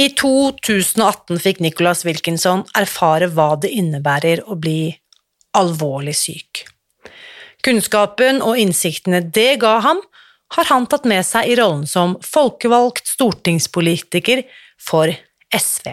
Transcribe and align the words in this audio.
I 0.00 0.08
2018 0.16 1.36
fikk 1.42 1.58
Nicholas 1.60 2.06
Wilkinson 2.08 2.62
erfare 2.78 3.28
hva 3.28 3.50
det 3.60 3.74
innebærer 3.76 4.40
å 4.48 4.56
bli 4.56 4.94
alvorlig 5.58 6.14
syk. 6.16 6.62
Kunnskapen 7.62 8.40
og 8.40 8.56
innsiktene 8.58 9.20
det 9.20 9.60
ga 9.62 9.76
ham, 9.84 10.00
har 10.56 10.68
han 10.68 10.86
tatt 10.88 11.04
med 11.08 11.24
seg 11.24 11.48
i 11.48 11.56
rollen 11.60 11.84
som 11.88 12.16
folkevalgt 12.24 13.08
stortingspolitiker 13.08 14.42
for 14.80 15.12
SV. 15.52 15.92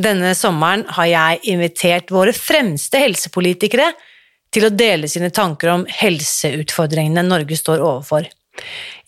Denne 0.00 0.32
sommeren 0.38 0.86
har 0.96 1.08
jeg 1.10 1.40
invitert 1.52 2.12
våre 2.14 2.32
fremste 2.36 3.00
helsepolitikere 3.02 3.90
til 4.54 4.66
å 4.66 4.72
dele 4.72 5.08
sine 5.10 5.30
tanker 5.34 5.72
om 5.74 5.86
helseutfordringene 5.90 7.24
Norge 7.26 7.58
står 7.58 7.82
overfor. 7.84 8.28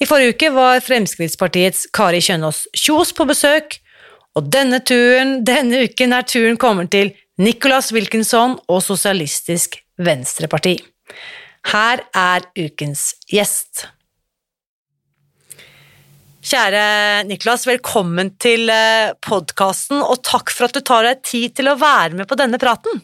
I 0.02 0.08
forrige 0.08 0.36
uke 0.36 0.50
var 0.54 0.82
Fremskrittspartiets 0.84 1.86
Kari 1.94 2.20
Kjønaas 2.24 2.64
Kjos 2.76 3.12
på 3.16 3.26
besøk, 3.28 3.78
og 4.36 4.48
denne, 4.52 4.80
turen, 4.80 5.40
denne 5.44 5.84
uken 5.86 6.14
er 6.16 6.28
turen 6.28 6.56
kommet 6.60 6.92
til 6.94 7.12
Nicholas 7.42 7.90
Wilkinson 7.92 8.56
og 8.68 8.80
Sosialistisk 8.84 9.76
Venstreparti. 10.00 10.78
Her 11.72 12.04
er 12.16 12.46
ukens 12.58 13.12
gjest. 13.30 13.86
Kjære 16.42 17.22
Niklas, 17.28 17.68
velkommen 17.70 18.32
til 18.42 18.66
eh, 18.72 19.12
podkasten, 19.22 20.00
og 20.02 20.24
takk 20.26 20.50
for 20.50 20.66
at 20.66 20.74
du 20.74 20.82
tar 20.82 21.06
deg 21.06 21.20
tid 21.22 21.52
til 21.54 21.70
å 21.70 21.76
være 21.78 22.18
med 22.18 22.26
på 22.26 22.34
denne 22.40 22.58
praten. 22.58 22.98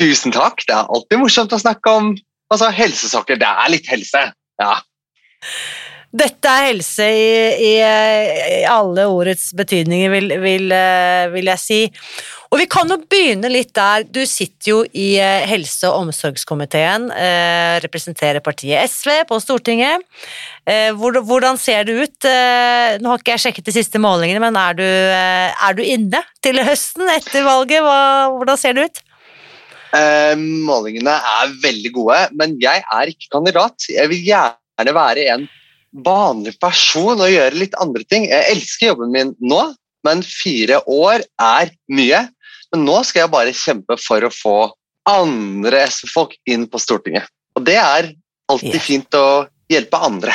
Tusen 0.00 0.34
takk. 0.34 0.64
Det 0.66 0.74
er 0.74 0.90
alltid 0.90 1.20
morsomt 1.22 1.54
å 1.54 1.60
snakke 1.62 1.92
om 2.00 2.08
altså, 2.50 2.72
helsesaker. 2.74 3.38
Det 3.38 3.46
er 3.46 3.70
litt 3.70 3.86
helse, 3.92 4.24
ja. 4.58 4.72
Dette 6.14 6.48
er 6.48 6.68
helse 6.70 7.06
i, 7.10 7.30
i, 7.66 7.72
i 7.82 8.60
alle 8.70 9.08
ordets 9.10 9.50
betydninger, 9.56 10.10
vil, 10.12 10.34
vil, 10.40 10.70
eh, 10.72 11.26
vil, 11.32 11.48
jeg 11.50 11.60
si. 11.60 11.78
Og 12.46 12.60
vi 12.60 12.68
kan 12.70 12.88
jo 12.88 13.00
begynne 13.10 13.50
litt 13.50 13.72
der. 13.76 14.06
Du 14.06 14.20
sitter 14.28 14.70
jo 14.70 14.78
i 14.94 15.08
eh, 15.18 15.44
helse- 15.50 15.90
og 15.90 16.06
omsorgskomiteen, 16.06 17.08
eh, 17.10 17.78
representerer 17.82 18.40
partiet 18.44 18.86
SV 18.86 19.24
på 19.28 19.40
Stortinget. 19.42 20.06
Hvordan 20.66 21.58
ser 21.62 21.84
det 21.86 21.94
ut? 21.94 22.26
Nå 22.26 23.10
har 23.12 23.20
ikke 23.20 23.36
jeg 23.36 23.42
sjekket 23.44 23.68
de 23.68 23.74
siste 23.76 24.00
målingene, 24.02 24.40
men 24.42 24.56
er 24.58 24.74
du, 24.74 24.82
er 24.82 25.76
du 25.78 25.82
inne 25.84 26.24
til 26.42 26.58
høsten 26.66 27.06
etter 27.12 27.46
valget? 27.46 27.84
Hva, 27.86 27.98
hvordan 28.34 28.58
ser 28.58 28.74
det 28.74 28.88
ut? 28.88 29.02
målingene 30.66 31.14
er 31.14 31.52
veldig 31.62 31.92
gode, 31.94 32.18
men 32.36 32.56
jeg 32.60 32.82
er 32.82 33.12
ikke 33.12 33.30
kandidat. 33.32 33.86
Jeg 33.88 34.10
vil 34.10 34.26
gjerne 34.26 34.96
være 34.98 35.28
en 35.36 35.46
vanlig 36.04 36.56
person 36.60 37.20
og 37.20 37.30
gjøre 37.32 37.56
litt 37.56 37.76
andre 37.80 38.04
ting. 38.08 38.26
Jeg 38.28 38.52
elsker 38.52 38.92
jobben 38.92 39.12
min 39.14 39.34
nå, 39.40 39.60
men 40.06 40.24
fire 40.26 40.80
år 40.84 41.24
er 41.42 41.72
mye. 41.92 42.26
Men 42.72 42.84
nå 42.88 42.98
skal 43.06 43.24
jeg 43.24 43.34
bare 43.34 43.56
kjempe 43.56 43.96
for 44.00 44.26
å 44.26 44.32
få 44.32 44.56
andre 45.06 45.84
SV-folk 45.86 46.34
inn 46.50 46.66
på 46.70 46.80
Stortinget. 46.82 47.30
Og 47.56 47.64
det 47.66 47.78
er 47.80 48.10
alltid 48.50 48.82
fint 48.82 49.16
å 49.16 49.46
hjelpe 49.70 50.00
andre. 50.02 50.34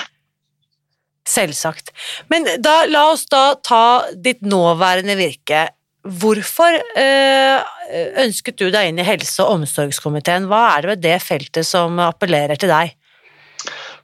Selvsagt. 1.27 1.91
Men 2.31 2.47
da, 2.63 2.81
la 2.89 3.05
oss 3.11 3.27
da 3.29 3.51
ta 3.61 4.07
ditt 4.15 4.41
nåværende 4.41 5.15
virke. 5.19 5.67
Hvorfor 6.01 6.73
øh, 6.97 7.59
ønsket 8.23 8.57
du 8.57 8.71
deg 8.73 8.89
inn 8.89 8.99
i 8.99 9.05
helse- 9.05 9.43
og 9.45 9.59
omsorgskomiteen? 9.59 10.47
Hva 10.49 10.63
er 10.71 10.81
det 10.81 10.91
ved 10.95 11.03
det 11.05 11.19
feltet 11.21 11.67
som 11.67 12.01
appellerer 12.01 12.57
til 12.59 12.73
deg? 12.73 12.95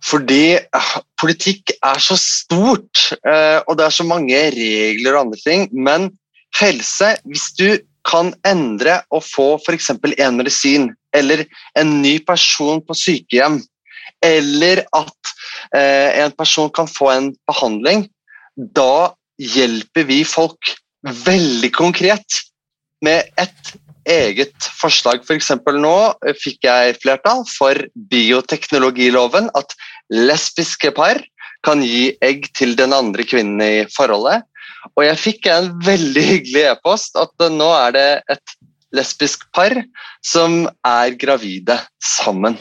Fordi 0.07 0.55
uh, 0.55 0.93
politikk 1.19 1.73
er 1.83 1.99
så 2.03 2.15
stort, 2.19 3.09
uh, 3.27 3.59
og 3.67 3.77
det 3.77 3.87
er 3.87 3.95
så 3.95 4.05
mange 4.07 4.39
regler 4.55 5.15
og 5.15 5.27
andre 5.27 5.39
ting. 5.43 5.67
Men 5.73 6.11
helse, 6.59 7.15
hvis 7.27 7.49
du 7.59 7.79
kan 8.07 8.31
endre 8.47 9.01
og 9.11 9.25
få 9.27 9.47
f.eks. 9.59 9.91
en 9.91 10.37
medisin 10.39 10.91
eller 11.15 11.43
en 11.79 11.97
ny 12.01 12.17
person 12.27 12.79
på 12.87 12.95
sykehjem, 12.95 13.59
eller 14.23 14.85
at 14.95 15.33
uh, 15.75 16.09
en 16.23 16.35
person 16.37 16.71
kan 16.73 16.87
få 16.87 17.11
en 17.13 17.33
behandling, 17.49 18.07
da 18.55 19.13
hjelper 19.37 20.07
vi 20.07 20.23
folk 20.25 20.77
veldig 21.03 21.69
konkret 21.75 22.41
med 23.05 23.27
et 23.37 23.75
eget 24.07 24.69
forslag. 24.79 25.23
F.eks. 25.25 25.51
For 25.63 25.77
nå 25.77 25.95
fikk 26.41 26.67
jeg 26.67 26.97
flertall 27.01 27.43
for 27.51 27.79
bioteknologiloven, 28.11 29.51
at 29.57 29.75
lesbiske 30.13 30.93
par 30.95 31.19
kan 31.65 31.81
gi 31.83 32.13
egg 32.23 32.47
til 32.55 32.75
den 32.79 32.95
andre 32.95 33.25
kvinnen 33.27 33.63
i 33.63 33.87
forholdet. 33.91 34.45
Og 34.95 35.03
jeg 35.03 35.19
fikk 35.19 35.49
en 35.51 35.71
veldig 35.83 36.23
hyggelig 36.23 36.63
e-post 36.71 37.17
at 37.19 37.47
nå 37.51 37.67
er 37.75 37.95
det 37.95 38.09
et 38.37 38.57
lesbisk 38.95 39.43
par 39.55 39.73
som 40.25 40.65
er 40.87 41.15
gravide 41.19 41.75
sammen. 42.03 42.55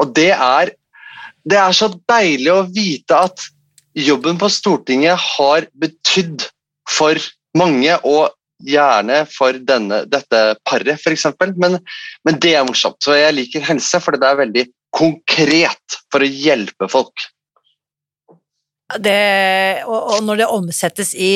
Og 0.00 0.12
det 0.16 0.32
er, 0.34 0.72
det 1.48 1.58
er 1.58 1.76
så 1.76 1.88
deilig 2.10 2.52
å 2.52 2.66
vite 2.68 3.24
at 3.28 3.46
jobben 3.96 4.38
på 4.40 4.50
Stortinget 4.52 5.20
har 5.36 5.66
betydd 5.80 6.46
for 6.88 7.16
mange, 7.56 7.96
og 8.04 8.32
gjerne 8.66 9.22
for 9.30 9.58
denne, 9.66 10.02
dette 10.10 10.42
paret, 10.68 11.00
f.eks. 11.00 11.28
Men, 11.56 11.78
men 12.26 12.40
det 12.42 12.54
er 12.56 12.66
morsomt. 12.68 13.00
Så 13.02 13.16
jeg 13.18 13.36
liker 13.36 13.66
helse, 13.66 14.00
for 14.02 14.18
det 14.18 14.28
er 14.28 14.40
veldig 14.44 14.66
konkret 14.92 16.00
for 16.12 16.24
å 16.24 16.28
hjelpe 16.28 16.88
folk. 16.92 17.28
Det, 19.00 19.20
og, 19.88 20.00
og 20.16 20.26
når 20.26 20.42
det 20.42 20.50
omsettes 20.52 21.14
i 21.16 21.34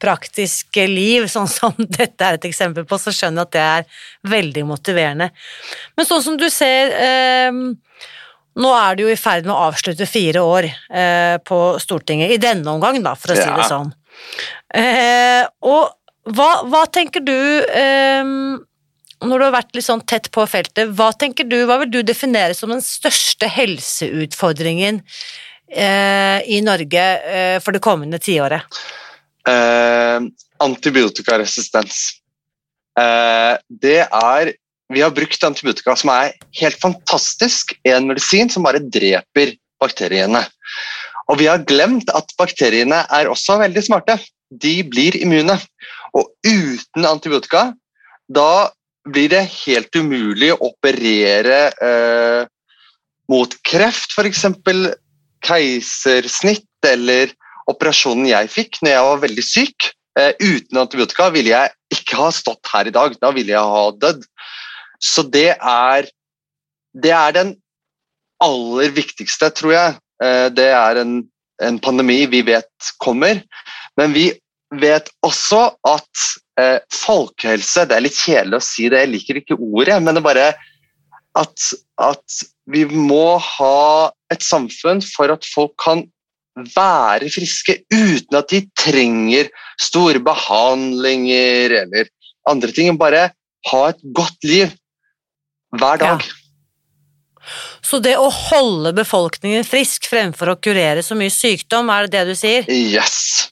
praktiske 0.00 0.86
liv, 0.88 1.26
sånn 1.28 1.48
som 1.50 1.76
dette 1.98 2.26
er 2.26 2.38
et 2.38 2.48
eksempel 2.48 2.86
på, 2.88 2.98
så 3.00 3.12
skjønner 3.14 3.44
jeg 3.44 3.48
at 3.48 3.54
det 3.54 3.66
er 3.66 4.34
veldig 4.36 4.66
motiverende. 4.68 5.30
Men 5.96 6.08
sånn 6.08 6.24
som 6.24 6.40
du 6.40 6.48
ser 6.52 6.96
eh, 6.96 7.62
Nå 8.60 8.70
er 8.74 8.96
du 8.98 9.04
jo 9.04 9.12
i 9.12 9.16
ferd 9.16 9.46
med 9.46 9.54
å 9.54 9.68
avslutte 9.70 10.08
fire 10.10 10.40
år 10.42 10.66
eh, 10.66 11.36
på 11.46 11.58
Stortinget, 11.80 12.32
i 12.34 12.40
denne 12.42 12.66
omgang, 12.72 12.98
da, 13.04 13.12
for 13.16 13.30
å 13.32 13.36
si 13.38 13.46
det 13.46 13.66
sånn. 13.70 13.92
Eh, 14.74 15.44
og 15.70 15.99
hva, 16.28 16.50
hva 16.68 16.84
tenker 16.92 17.24
du 17.24 17.32
um, 17.32 18.60
når 19.24 19.36
du 19.36 19.44
har 19.44 19.54
vært 19.54 19.76
litt 19.76 19.86
sånn 19.86 20.02
tett 20.08 20.30
på 20.32 20.44
feltet, 20.48 20.92
hva 20.96 21.10
tenker 21.16 21.48
du, 21.48 21.58
hva 21.68 21.80
vil 21.82 21.92
du 21.92 22.00
definere 22.06 22.56
som 22.56 22.72
den 22.72 22.82
største 22.84 23.48
helseutfordringen 23.52 25.02
eh, 25.68 26.38
i 26.48 26.60
Norge 26.64 27.04
eh, 27.20 27.56
for 27.60 27.76
det 27.76 27.82
kommende 27.84 28.20
tiåret? 28.22 28.64
Eh, 29.48 30.24
antibiotikaresistens. 30.60 32.00
Det 33.80 34.00
er 34.04 34.50
Vi 34.90 35.00
har 35.00 35.12
brukt 35.14 35.44
antibiotika 35.46 35.94
som 35.96 36.10
er 36.10 36.32
helt 36.58 36.80
fantastisk, 36.82 37.76
en 37.86 38.08
medisin 38.10 38.48
som 38.50 38.64
bare 38.66 38.80
dreper 38.82 39.52
bakteriene. 39.80 40.40
Og 41.30 41.38
vi 41.38 41.46
har 41.46 41.62
glemt 41.62 42.10
at 42.10 42.34
bakteriene 42.36 43.04
er 43.06 43.30
også 43.30 43.60
veldig 43.62 43.84
smarte. 43.86 44.18
De 44.50 44.80
blir 44.82 45.14
immune. 45.22 45.54
Og 46.16 46.30
uten 46.46 47.06
antibiotika 47.06 47.70
da 48.30 48.70
blir 49.08 49.30
det 49.32 49.44
helt 49.64 49.96
umulig 49.96 50.52
å 50.52 50.60
operere 50.70 51.60
eh, 51.82 52.42
mot 53.30 53.54
kreft, 53.66 54.12
f.eks. 54.14 54.44
keisersnitt 55.46 56.86
eller 56.86 57.32
operasjonen 57.70 58.28
jeg 58.30 58.50
fikk 58.52 58.80
når 58.82 58.94
jeg 58.94 59.08
var 59.08 59.24
veldig 59.24 59.46
syk. 59.46 59.90
Eh, 60.18 60.32
uten 60.42 60.82
antibiotika 60.82 61.30
ville 61.34 61.54
jeg 61.54 61.74
ikke 61.96 62.18
ha 62.20 62.30
stått 62.34 62.70
her 62.72 62.90
i 62.90 62.94
dag. 62.94 63.16
Da 63.22 63.32
ville 63.34 63.54
jeg 63.54 63.74
ha 63.74 63.84
dødd. 64.02 64.24
Så 65.00 65.24
det 65.24 65.54
er, 65.56 66.08
det 66.92 67.14
er 67.16 67.36
den 67.36 67.54
aller 68.42 68.92
viktigste, 68.96 69.50
tror 69.56 69.74
jeg. 69.76 69.98
Eh, 70.22 70.48
det 70.52 70.70
er 70.76 71.00
en, 71.02 71.20
en 71.62 71.80
pandemi 71.82 72.24
vi 72.30 72.42
vet 72.46 72.92
kommer, 73.02 73.42
men 74.00 74.16
vi 74.16 74.30
vet 74.78 75.10
også 75.26 75.62
at 75.88 76.26
eh, 76.60 76.78
folkehelse 76.94 77.86
Det 77.88 77.96
er 77.96 78.04
litt 78.04 78.18
kjedelig 78.18 78.60
å 78.60 78.64
si 78.64 78.88
det, 78.90 79.02
jeg 79.02 79.12
liker 79.14 79.40
ikke 79.40 79.58
ordet, 79.58 79.98
men 80.02 80.14
det 80.14 80.22
er 80.22 80.28
bare 80.28 80.48
at, 81.38 81.66
at 81.98 82.40
vi 82.70 82.84
må 82.90 83.38
ha 83.42 84.10
et 84.32 84.42
samfunn 84.44 85.02
for 85.02 85.32
at 85.34 85.46
folk 85.46 85.74
kan 85.82 86.04
være 86.74 87.30
friske 87.32 87.80
uten 87.92 88.38
at 88.38 88.50
de 88.50 88.64
trenger 88.78 89.50
store 89.80 90.22
behandlinger 90.22 91.76
eller 91.84 92.10
andre 92.50 92.74
ting. 92.74 92.98
Bare 92.98 93.30
ha 93.70 93.82
et 93.88 94.02
godt 94.16 94.46
liv 94.46 94.74
hver 95.78 96.02
dag. 96.02 96.22
Ja. 96.26 96.36
Så 97.82 97.98
det 98.02 98.16
å 98.20 98.28
holde 98.30 98.92
befolkningen 98.94 99.64
frisk 99.66 100.06
fremfor 100.10 100.52
å 100.52 100.58
kurere 100.62 101.02
så 101.02 101.16
mye 101.18 101.32
sykdom, 101.32 101.90
er 101.90 102.06
det 102.06 102.18
det 102.18 102.34
du 102.34 102.38
sier? 102.38 102.68
Yes. 102.68 103.50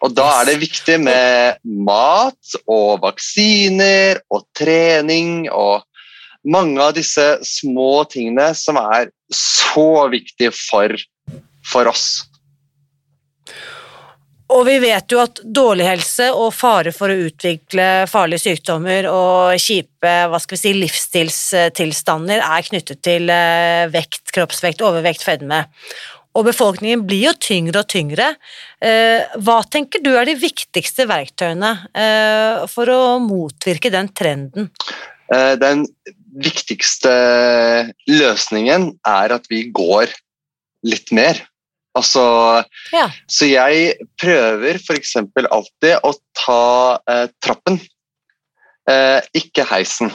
Og 0.00 0.14
da 0.16 0.26
er 0.38 0.48
det 0.48 0.60
viktig 0.62 0.96
med 1.02 1.60
mat 1.84 2.56
og 2.64 3.02
vaksiner 3.04 4.22
og 4.32 4.46
trening 4.56 5.44
og 5.52 5.84
mange 6.48 6.80
av 6.80 6.94
disse 6.96 7.26
små 7.44 8.06
tingene 8.08 8.50
som 8.56 8.80
er 8.80 9.10
så 9.34 10.08
viktige 10.12 10.54
for, 10.56 10.96
for 11.68 11.90
oss. 11.90 12.22
Og 14.50 14.64
vi 14.66 14.80
vet 14.82 15.12
jo 15.12 15.20
at 15.22 15.38
dårlig 15.44 15.84
helse 15.86 16.26
og 16.34 16.48
fare 16.54 16.90
for 16.94 17.12
å 17.12 17.26
utvikle 17.28 18.08
farlige 18.10 18.48
sykdommer 18.48 19.06
og 19.06 19.60
kjipe 19.62 20.14
hva 20.26 20.40
skal 20.42 20.56
vi 20.56 20.62
si, 20.64 20.72
livsstilstilstander 20.74 22.42
er 22.42 22.66
knyttet 22.66 23.02
til 23.06 23.30
eh, 23.30 23.86
vekt, 23.92 24.24
kroppsvekt, 24.34 24.82
overvekt, 24.82 25.22
fedme. 25.22 25.62
Og 26.38 26.46
befolkningen 26.46 27.02
blir 27.08 27.24
jo 27.30 27.34
tyngre 27.42 27.82
og 27.82 27.90
tyngre. 27.90 28.32
Eh, 28.78 29.26
hva 29.42 29.60
tenker 29.66 30.02
du 30.04 30.12
er 30.14 30.28
de 30.28 30.36
viktigste 30.38 31.08
verktøyene 31.10 31.72
eh, 31.90 32.66
for 32.70 32.90
å 32.94 33.02
motvirke 33.24 33.92
den 33.92 34.12
trenden? 34.14 34.70
Den 35.30 35.84
viktigste 36.42 37.12
løsningen 38.10 38.88
er 39.06 39.34
at 39.36 39.44
vi 39.50 39.60
går 39.70 40.10
litt 40.86 41.12
mer. 41.14 41.38
Altså, 41.98 42.22
ja. 42.94 43.08
Så 43.26 43.48
jeg 43.50 43.94
prøver 44.20 44.78
f.eks. 44.78 45.16
alltid 45.18 46.06
å 46.06 46.12
ta 46.38 46.64
eh, 47.10 47.26
trappen, 47.42 47.80
eh, 48.90 49.18
ikke 49.34 49.66
heisen. 49.72 50.12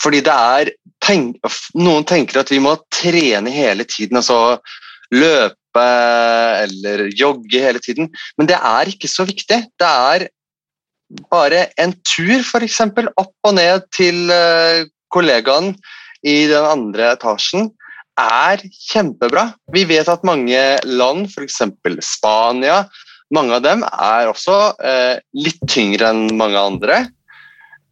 Fordi 0.00 0.20
det 0.24 0.34
er 0.34 0.72
tenk, 1.04 1.38
Noen 1.78 2.04
tenker 2.08 2.42
at 2.42 2.52
vi 2.52 2.60
må 2.60 2.74
trene 2.92 3.52
hele 3.52 3.86
tiden, 3.88 4.20
altså 4.20 4.58
løpe 5.14 5.86
eller 6.62 7.06
jogge 7.12 7.60
hele 7.60 7.82
tiden, 7.82 8.08
men 8.38 8.48
det 8.48 8.56
er 8.56 8.88
ikke 8.90 9.10
så 9.10 9.26
viktig. 9.28 9.60
Det 9.78 9.88
er 9.88 10.28
bare 11.30 11.66
en 11.78 11.94
tur, 12.06 12.40
f.eks. 12.42 12.80
opp 13.14 13.34
og 13.46 13.54
ned 13.54 13.86
til 13.94 14.30
eh, 14.32 14.86
kollegaen 15.12 15.74
i 16.26 16.46
den 16.50 16.64
andre 16.66 17.12
etasjen 17.14 17.70
er 18.16 18.62
kjempebra. 18.88 19.50
Vi 19.72 19.84
vet 19.88 20.08
at 20.08 20.24
mange 20.26 20.62
land, 20.88 21.28
f.eks. 21.28 21.60
Spania, 22.02 22.86
mange 23.34 23.58
av 23.58 23.64
dem 23.64 23.84
er 23.86 24.30
også 24.30 24.56
eh, 24.80 25.18
litt 25.36 25.60
tyngre 25.68 26.10
enn 26.14 26.36
mange 26.38 26.60
andre. 26.60 27.00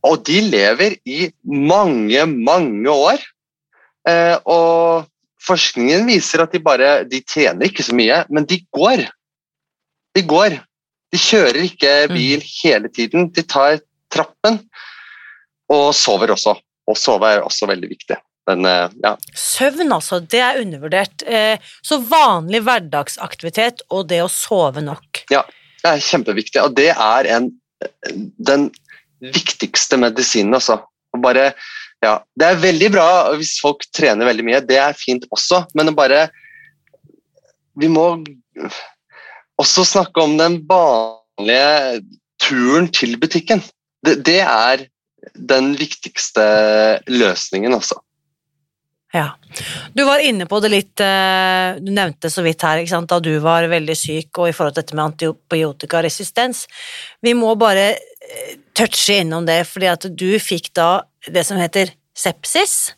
Og 0.05 0.21
de 0.27 0.41
lever 0.45 0.99
i 1.09 1.29
mange, 1.45 2.27
mange 2.29 2.93
år. 2.93 3.23
Eh, 4.09 4.37
og 4.45 5.09
forskningen 5.45 6.07
viser 6.09 6.45
at 6.45 6.55
de 6.55 6.61
bare 6.63 7.05
De 7.09 7.21
tjener 7.21 7.69
ikke 7.69 7.85
så 7.87 7.97
mye, 7.97 8.23
men 8.33 8.47
de 8.49 8.61
går. 8.75 9.05
De 10.15 10.23
går. 10.27 10.59
De 11.15 11.21
kjører 11.21 11.63
ikke 11.67 11.95
mm. 12.11 12.15
bil 12.17 12.45
hele 12.63 12.91
tiden. 12.93 13.29
De 13.35 13.45
tar 13.47 13.81
trappen. 14.13 14.61
Og 15.73 15.91
sover 15.97 16.35
også. 16.35 16.57
Og 16.91 16.99
sove 17.01 17.31
er 17.33 17.45
også 17.45 17.69
veldig 17.71 17.91
viktig. 17.91 18.19
Men, 18.49 18.65
eh, 18.69 18.97
ja. 19.03 19.15
Søvn, 19.39 19.93
altså. 19.95 20.21
Det 20.21 20.41
er 20.45 20.61
undervurdert. 20.61 21.25
Eh, 21.27 21.57
så 21.83 22.01
vanlig 22.05 22.61
hverdagsaktivitet 22.67 23.85
og 23.91 24.09
det 24.11 24.21
å 24.25 24.31
sove 24.33 24.85
nok. 24.85 25.25
Ja, 25.33 25.45
det 25.83 25.93
er 25.93 26.05
kjempeviktig. 26.05 26.61
Og 26.65 26.75
det 26.77 26.91
er 26.93 27.31
en, 27.37 27.53
den 28.51 28.69
viktigste 29.25 29.99
medisinen, 30.01 30.57
altså. 30.57 30.83
Bare, 31.25 31.53
ja. 32.05 32.15
Det 32.37 32.49
er 32.49 32.63
veldig 32.63 32.91
bra 32.95 33.09
hvis 33.39 33.57
folk 33.63 33.87
trener 33.95 34.29
veldig 34.29 34.47
mye, 34.47 34.63
det 34.65 34.79
er 34.81 34.97
fint 34.99 35.27
også, 35.35 35.65
men 35.75 35.95
bare 35.97 36.29
Vi 37.75 37.89
må 37.91 38.05
også 39.59 39.83
snakke 39.83 40.23
om 40.23 40.37
den 40.39 40.61
vanlige 40.69 42.05
turen 42.39 42.87
til 42.95 43.17
butikken. 43.19 43.63
Det, 44.05 44.21
det 44.27 44.41
er 44.45 44.85
den 45.35 45.73
viktigste 45.79 46.45
løsningen, 47.11 47.75
altså. 47.75 47.99
Ja. 49.15 49.37
Du 49.95 50.03
var 50.05 50.19
inne 50.19 50.47
på 50.51 50.59
det 50.59 50.71
litt, 50.73 51.01
eh, 51.01 51.77
du 51.79 51.93
nevnte 51.95 52.31
så 52.31 52.43
vidt 52.43 52.63
her 52.67 52.83
da 52.83 53.21
du 53.23 53.39
var 53.39 53.69
veldig 53.71 53.95
syk 53.95 54.41
og 54.43 54.49
i 54.49 54.53
forhold 54.53 54.75
til 54.75 54.83
dette 54.83 54.97
med 54.99 55.05
antibiotikaresistens. 55.05 56.65
Vi 57.23 57.35
må 57.39 57.55
bare 57.55 57.93
touche 58.75 59.21
innom 59.23 59.47
det, 59.47 59.63
fordi 59.71 59.91
at 59.91 60.07
du 60.11 60.29
fikk 60.43 60.73
da 60.77 61.05
det 61.31 61.45
som 61.47 61.61
heter 61.61 61.93
sepsis. 62.17 62.95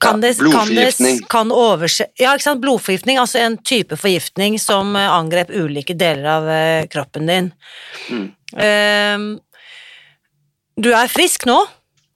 Kan 0.00 0.22
ja, 0.24 0.32
blodforgiftning. 0.38 1.20
Kan 1.28 1.50
ja, 1.52 2.32
ikke 2.32 2.44
sant, 2.46 2.62
blodforgiftning, 2.62 3.18
altså 3.20 3.42
en 3.42 3.58
type 3.60 3.98
forgiftning 4.00 4.56
som 4.60 4.94
eh, 4.96 5.10
angrep 5.12 5.52
ulike 5.52 5.92
deler 5.94 6.30
av 6.38 6.48
kroppen 6.88 7.28
din. 7.28 7.50
Mm. 8.08 8.30
Uh, 8.56 9.18
du 10.80 10.88
er 10.96 11.12
frisk 11.12 11.44
nå? 11.50 11.58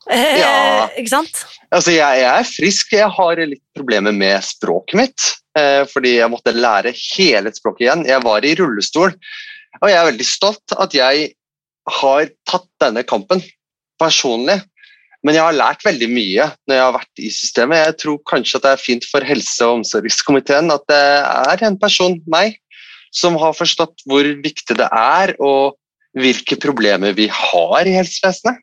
Ja. 0.12 0.88
ikke 1.00 1.08
sant? 1.08 1.44
Altså, 1.72 1.94
jeg, 1.94 2.20
jeg, 2.20 2.28
er 2.28 2.48
frisk. 2.48 2.92
Jeg 2.92 3.08
har 3.16 3.40
litt 3.40 3.62
problemer 3.76 4.12
med 4.12 4.44
språket 4.44 4.98
mitt. 5.00 5.30
uh, 5.58 5.84
fordi 5.90 6.16
jeg 6.18 6.32
måtte 6.32 6.52
lære 6.56 6.92
hele 6.96 7.52
språket 7.54 7.86
igjen. 7.86 8.04
Jeg 8.08 8.24
var 8.24 8.44
i 8.44 8.54
rullestol, 8.58 9.14
og 9.80 9.88
jeg 9.90 9.98
er 9.98 10.10
veldig 10.10 10.26
stolt 10.28 10.76
at 10.76 10.96
jeg 10.96 11.32
har 11.90 12.30
tatt 12.48 12.68
denne 12.82 13.04
kampen 13.06 13.42
personlig. 14.00 14.60
Men 15.24 15.38
jeg 15.38 15.44
har 15.46 15.56
lært 15.56 15.84
veldig 15.86 16.08
mye 16.12 16.50
når 16.68 16.76
jeg 16.76 16.84
har 16.84 16.96
vært 16.98 17.22
i 17.22 17.30
systemet. 17.32 17.80
Jeg 17.80 17.96
tror 18.02 18.18
kanskje 18.28 18.58
at 18.58 18.66
det 18.66 18.72
er 18.74 18.82
fint 18.82 19.06
for 19.08 19.24
helse- 19.24 19.64
og 19.68 19.80
omsorgskomiteen 19.80 20.72
at 20.74 20.84
det 20.90 21.00
er 21.24 21.64
en 21.64 21.78
person, 21.80 22.18
meg, 22.28 22.58
som 23.14 23.38
har 23.40 23.56
forstått 23.56 24.04
hvor 24.10 24.26
viktig 24.44 24.76
det 24.76 24.90
er, 24.90 25.32
og 25.40 25.78
hvilke 26.18 26.58
problemer 26.60 27.14
vi 27.16 27.28
har 27.32 27.88
i 27.88 27.96
helsevesenet. 27.96 28.60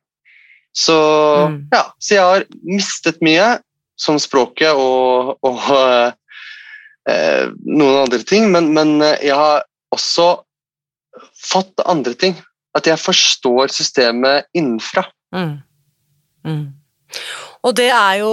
Så, 0.72 0.96
mm. 1.52 1.58
ja, 1.74 1.84
så 2.00 2.16
jeg 2.16 2.24
har 2.24 2.46
mistet 2.64 3.20
mye, 3.26 3.58
som 4.00 4.18
språket 4.22 4.72
og, 4.74 5.36
og 5.46 5.68
eh, 7.12 7.50
noen 7.68 7.98
andre 8.06 8.22
ting, 8.26 8.48
men, 8.54 8.72
men, 8.74 8.96
jeg 9.22 9.36
har 9.36 9.66
også 9.94 10.30
fått 11.38 11.84
andre 11.86 12.16
ting. 12.18 12.38
At 12.78 12.88
jeg 12.88 13.00
forstår 13.02 13.74
systemet 13.74 14.48
innenfra. 14.58 15.04
Mm. 15.36 15.58
Mm. 16.48 16.68
Og 17.62 17.76
det 17.78 17.92
er 17.94 18.22
jo 18.24 18.32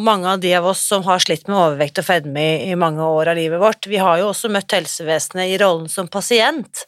mange 0.00 0.28
av 0.30 0.40
de 0.40 0.52
av 0.56 0.64
oss 0.70 0.86
som 0.88 1.02
har 1.04 1.20
slitt 1.20 1.50
med 1.50 1.58
overvekt 1.58 1.98
og 2.00 2.06
fedme 2.06 2.44
i, 2.64 2.76
mange 2.80 3.04
år 3.04 3.32
av 3.32 3.36
livet 3.36 3.60
vårt. 3.60 3.88
Vi 3.90 3.98
har 4.00 4.22
jo 4.22 4.30
også 4.30 4.48
møtt 4.52 4.72
helsevesenet 4.72 5.52
i 5.52 5.58
rollen 5.60 5.90
som 5.92 6.08
pasient, 6.08 6.86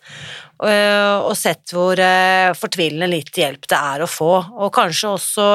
øh, 0.64 1.18
og 1.26 1.34
sett 1.36 1.74
hvor 1.76 2.00
øh, 2.00 2.54
fortvilende 2.56 3.10
lite 3.12 3.42
hjelp 3.42 3.68
det 3.68 3.80
er 3.92 4.04
å 4.04 4.08
få. 4.08 4.30
Og 4.56 4.72
kanskje 4.72 5.12
også 5.18 5.48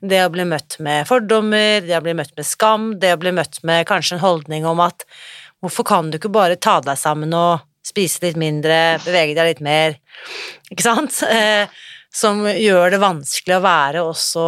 det 0.00 0.22
å 0.24 0.32
bli 0.32 0.48
møtt 0.48 0.78
med 0.80 1.04
fordommer, 1.10 1.84
det 1.84 1.98
å 1.98 2.04
bli 2.06 2.16
møtt 2.22 2.32
med 2.38 2.48
skam, 2.48 2.94
det 3.02 3.12
å 3.12 3.20
bli 3.20 3.34
møtt 3.36 3.60
med 3.68 3.84
kanskje 3.90 4.16
en 4.16 4.24
holdning 4.24 4.68
om 4.68 4.80
at 4.86 5.04
hvorfor 5.60 5.86
kan 5.92 6.08
du 6.08 6.16
ikke 6.16 6.32
bare 6.32 6.56
ta 6.56 6.80
deg 6.80 6.96
sammen 6.98 7.36
og 7.36 7.60
spise 7.82 8.22
litt 8.26 8.38
mindre, 8.40 8.98
bevege 9.04 9.34
deg 9.38 9.50
litt 9.50 9.64
mer, 9.64 9.98
ikke 10.70 10.86
sant? 10.86 11.22
Eh, 11.26 11.66
som 12.12 12.42
gjør 12.44 12.92
det 12.92 13.00
vanskelig 13.00 13.54
å 13.56 13.64
være 13.64 14.00
også 14.04 14.42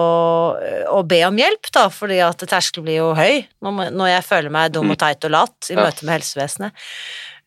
å 0.93 0.99
be 1.09 1.23
om 1.25 1.39
hjelp, 1.41 1.71
da, 1.73 1.87
fordi 1.89 2.19
at 2.21 2.45
terskelen 2.45 2.85
blir 2.85 2.99
jo 2.99 3.13
høy 3.17 3.41
når 3.65 4.11
jeg 4.11 4.27
føler 4.27 4.53
meg 4.53 4.75
dum 4.75 4.91
og 4.91 4.99
mm. 4.99 5.01
teit 5.01 5.25
og 5.25 5.33
lat 5.33 5.71
i 5.73 5.79
møte 5.79 6.05
med 6.05 6.19
helsevesenet. 6.19 6.85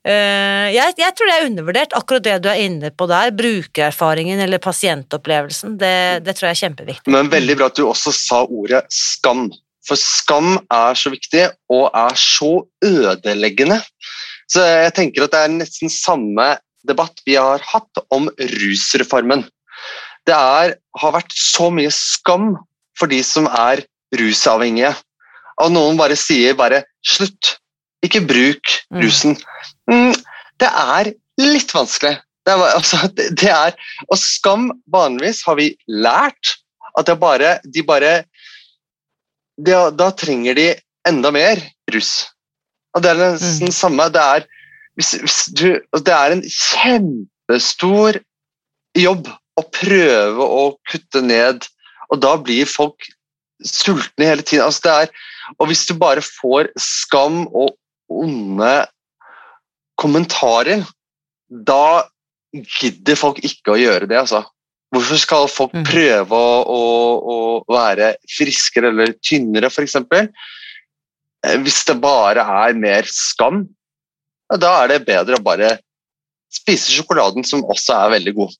Eh, 0.07 0.69
jeg, 0.71 0.95
jeg, 1.01 1.13
tror 1.17 1.29
det 1.29 1.35
er 1.35 1.45
undervurdert, 1.49 1.95
akkurat 1.97 2.25
det 2.25 2.35
du 2.45 2.49
er 2.51 2.63
inne 2.63 2.91
på 2.95 3.07
der. 3.11 3.33
Brukererfaringen 3.35 4.39
eller 4.43 4.61
pasientopplevelsen. 4.63 5.75
Det, 5.81 5.95
det, 6.25 6.37
tror 6.37 6.49
jeg 6.49 6.55
er 6.55 6.61
kjempeviktig. 6.63 7.13
Men 7.13 7.31
veldig 7.33 7.57
bra 7.59 7.69
at 7.71 7.79
du 7.79 7.83
også 7.87 8.13
sa 8.15 8.43
ordet 8.45 8.85
skam. 8.93 9.49
For 9.87 9.99
skam 9.99 10.57
er 10.73 10.97
så 10.99 11.11
viktig 11.11 11.45
og 11.73 11.89
er 11.91 12.17
så 12.19 12.53
ødeleggende. 12.83 13.81
Så 14.51 14.63
jeg 14.63 14.93
tenker 14.95 15.25
at 15.25 15.33
det 15.33 15.43
er 15.43 15.53
nesten 15.57 15.91
samme 15.91 16.55
debatt 16.87 17.19
vi 17.27 17.35
har 17.35 17.63
hatt 17.67 18.03
om 18.13 18.29
rusreformen. 18.39 19.43
Det 20.27 20.35
er, 20.35 20.75
har 20.99 21.15
vært 21.15 21.35
så 21.35 21.69
mye 21.73 21.91
skam 21.93 22.53
for 22.97 23.11
de 23.11 23.19
som 23.23 23.47
er 23.47 23.83
rusavhengige. 24.17 24.93
Og 25.63 25.73
noen 25.73 25.97
bare 25.99 26.17
sier 26.19 26.55
bare 26.57 26.83
'slutt', 27.01 27.57
ikke 28.05 28.23
bruk 28.29 28.73
mm. 28.93 29.01
rusen. 29.01 29.35
Mm, 29.89 30.13
det 30.61 30.69
er 30.69 31.11
litt 31.41 31.73
vanskelig. 31.73 32.17
Det 32.45 32.53
er, 32.53 32.63
altså, 32.77 32.99
det, 33.17 33.51
er, 33.51 33.75
og 34.07 34.19
skam, 34.21 34.69
vanligvis 34.93 35.43
har 35.47 35.57
vi 35.59 35.73
lært 35.87 36.55
at 36.97 37.09
det 37.09 37.17
bare, 37.19 37.57
de 37.65 37.83
bare 37.85 38.13
de, 39.57 39.73
Da 39.97 40.11
trenger 40.15 40.55
de 40.55 40.67
enda 41.07 41.31
mer 41.33 41.61
russ. 41.93 42.29
Og 42.97 43.03
det 43.05 43.13
er 43.13 43.21
nesten 43.21 43.69
mm. 43.69 43.75
samme. 43.75 44.07
Det 44.13 44.23
er, 44.23 44.47
hvis, 44.97 45.13
hvis 45.21 45.39
du, 45.53 45.67
det 46.01 46.15
er 46.15 46.33
en 46.33 46.43
kjempestor 46.49 48.19
jobb 48.97 49.29
å 49.57 49.63
prøve 49.73 50.49
å 50.57 50.63
kutte 50.89 51.21
ned, 51.25 51.65
og 52.09 52.21
da 52.23 52.33
blir 52.41 52.69
folk 52.69 53.09
sultne 53.65 54.29
hele 54.31 54.45
tiden. 54.45 54.65
Altså, 54.65 54.83
det 54.85 54.95
er, 55.05 55.33
og 55.57 55.69
hvis 55.69 55.85
du 55.89 55.95
bare 55.97 56.23
får 56.25 56.71
skam 56.81 57.45
og 57.47 57.75
onde 58.09 58.73
kommentarer, 59.97 60.85
da 61.49 62.05
gidder 62.53 63.17
folk 63.19 63.41
ikke 63.45 63.73
å 63.73 63.81
gjøre 63.81 64.09
det. 64.09 64.19
altså. 64.19 64.43
Hvorfor 64.93 65.19
skal 65.19 65.49
folk 65.51 65.73
mm. 65.75 65.83
prøve 65.87 66.37
å, 66.37 66.53
å, 66.63 66.85
å, 67.17 67.37
være 67.67 68.13
friskere 68.31 68.93
eller 68.93 69.17
tynnere, 69.19 69.71
f.eks.? 69.71 69.97
Eh, 71.47 71.57
hvis 71.63 71.81
det 71.87 71.97
bare 72.03 72.43
er 72.43 72.77
mer 72.77 73.07
skam, 73.11 73.65
da 74.61 74.73
er 74.83 74.93
det 74.93 75.05
bedre 75.07 75.39
å 75.39 75.43
bare 75.43 75.75
spise 76.53 76.93
sjokoladen, 76.93 77.43
som 77.47 77.65
også 77.67 77.95
er 77.97 78.15
veldig 78.17 78.33
god. 78.37 78.55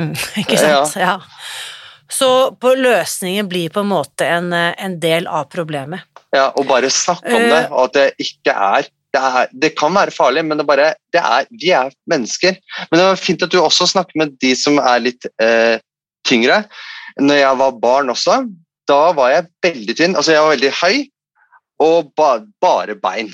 Mm, 0.00 0.14
ikke 0.40 0.58
sant? 0.60 0.96
Ja. 0.96 1.16
ja. 1.16 2.08
Så 2.12 2.28
løsningen 2.60 3.48
blir 3.48 3.72
på 3.72 3.80
en 3.80 3.92
måte 3.92 4.26
en, 4.28 4.52
en 4.52 4.96
del 5.00 5.28
av 5.28 5.48
problemet. 5.52 6.04
Ja, 6.32 6.50
og 6.56 6.66
bare 6.68 6.90
snakke 6.92 7.32
om 7.32 7.46
det, 7.48 7.62
eh. 7.66 7.70
og 7.72 7.88
at 7.88 7.96
det 7.96 8.08
ikke 8.20 8.52
er 8.52 8.88
det, 9.12 9.20
er, 9.20 9.48
det, 9.52 9.74
kan 9.76 9.92
være 9.92 10.14
farlig, 10.14 10.40
men 10.48 10.56
det 10.56 10.64
bare, 10.64 10.94
det 11.12 11.20
er, 11.20 11.48
vi 11.60 11.68
er 11.76 11.92
mennesker. 12.08 12.56
Men 12.88 12.96
det 12.96 13.06
var 13.10 13.20
fint 13.20 13.42
at 13.44 13.52
du 13.52 13.58
også 13.60 13.90
snakker 13.90 14.16
med 14.16 14.32
de 14.40 14.54
som 14.56 14.78
er 14.80 15.02
litt 15.04 15.28
eh, 15.42 15.76
tyngre. 16.28 16.62
Når 17.20 17.42
jeg 17.42 17.58
var 17.60 17.74
barn 17.82 18.12
også, 18.12 18.38
da 18.88 19.02
var 19.16 19.34
jeg 19.34 19.50
veldig 19.66 19.96
tynn. 19.98 20.16
Altså, 20.16 20.32
jeg 20.32 20.46
var 20.46 20.54
veldig 20.54 20.72
høy 20.78 20.96
og 21.82 22.12
ba, 22.18 22.36
bare 22.62 22.96
bein. 22.98 23.32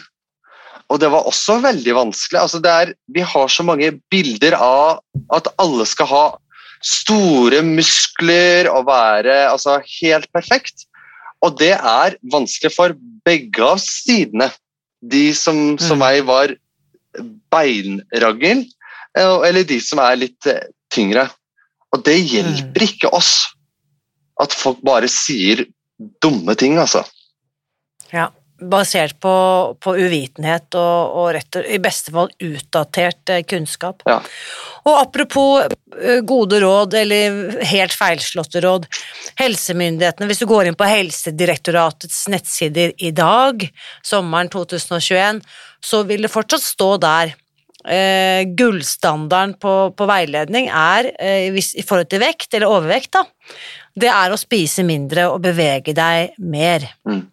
Og 0.89 1.01
det 1.03 1.11
var 1.13 1.29
også 1.29 1.59
veldig 1.61 1.95
vanskelig. 1.97 2.41
Altså, 2.41 2.61
er, 2.65 2.95
vi 3.13 3.25
har 3.25 3.49
så 3.53 3.65
mange 3.67 3.93
bilder 4.11 4.57
av 4.57 5.03
at 5.37 5.51
alle 5.61 5.85
skal 5.89 6.09
ha 6.09 6.27
store 6.85 7.61
muskler 7.67 8.71
og 8.73 8.87
være 8.89 9.43
altså, 9.51 9.79
helt 10.01 10.31
perfekt. 10.33 10.87
Og 11.45 11.59
det 11.61 11.75
er 11.77 12.17
vanskelig 12.33 12.73
for 12.75 12.97
begge 13.27 13.63
av 13.63 13.83
sidene. 13.83 14.49
De 14.99 15.29
som, 15.37 15.77
som 15.79 16.01
meg 16.01 16.25
mm. 16.25 16.31
var 16.31 16.55
beinraggel, 17.53 18.65
eh, 19.15 19.37
eller 19.47 19.67
de 19.67 19.79
som 19.83 20.01
er 20.03 20.19
litt 20.25 20.49
eh, 20.51 20.65
tyngre. 20.91 21.29
Og 21.95 22.03
det 22.07 22.17
hjelper 22.19 22.83
mm. 22.83 22.89
ikke 22.89 23.13
oss 23.15 23.33
at 24.43 24.55
folk 24.55 24.81
bare 24.87 25.11
sier 25.11 25.67
dumme 26.23 26.55
ting, 26.59 26.79
altså. 26.79 27.05
Ja 28.15 28.31
basert 28.59 29.21
på, 29.21 29.35
på 29.81 29.95
uvitenhet 29.97 30.75
og, 30.75 31.17
og, 31.19 31.29
rett, 31.37 31.61
i 31.71 31.79
beste 31.83 32.13
fall 32.15 32.31
utdatert 32.43 33.31
eh, 33.31 33.45
kunnskap. 33.47 34.03
Ja. 34.09 34.19
Og 34.89 34.99
apropos 34.99 35.63
eh, 35.63 36.21
gode 36.27 36.61
råd, 36.65 36.97
eller 36.99 37.63
helt 37.71 37.95
feilslåtte 37.95 38.63
råd. 38.65 38.89
Helsemyndighetene, 39.39 40.31
hvis 40.31 40.43
du 40.43 40.49
går 40.51 40.71
inn 40.71 40.79
på 40.79 40.89
Helsedirektoratets 40.91 42.25
nettsider 42.33 42.97
i 42.99 43.13
dag, 43.15 43.69
sommeren 44.03 44.51
2021, 44.53 45.43
så 45.79 46.03
vil 46.09 46.27
det 46.27 46.35
fortsatt 46.35 46.67
stå 46.67 46.91
der 47.05 47.35
eh, 47.87 48.43
gullstandarden 48.59 49.55
på, 49.63 49.79
på, 49.95 50.11
veiledning 50.11 50.67
er, 50.67 51.13
eh, 51.15 51.47
hvis, 51.55 51.77
i 51.79 51.87
forhold 51.87 52.11
til 52.11 52.27
vekt 52.27 52.59
eller 52.59 52.75
overvekt, 52.75 53.15
da, 53.15 53.27
det 53.99 54.11
er 54.11 54.35
å 54.35 54.39
spise 54.39 54.83
mindre 54.87 55.31
og 55.31 55.45
bevege 55.47 55.95
deg 55.95 56.35
mer. 56.43 56.91
Mm. 57.07 57.27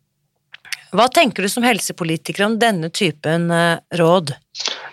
Hva 0.94 1.08
tenker 1.14 1.46
du 1.46 1.50
som 1.50 1.66
helsepolitiker 1.66 2.46
om 2.46 2.60
denne 2.62 2.92
typen 2.94 3.50
eh, 3.54 3.80
råd? 3.98 4.36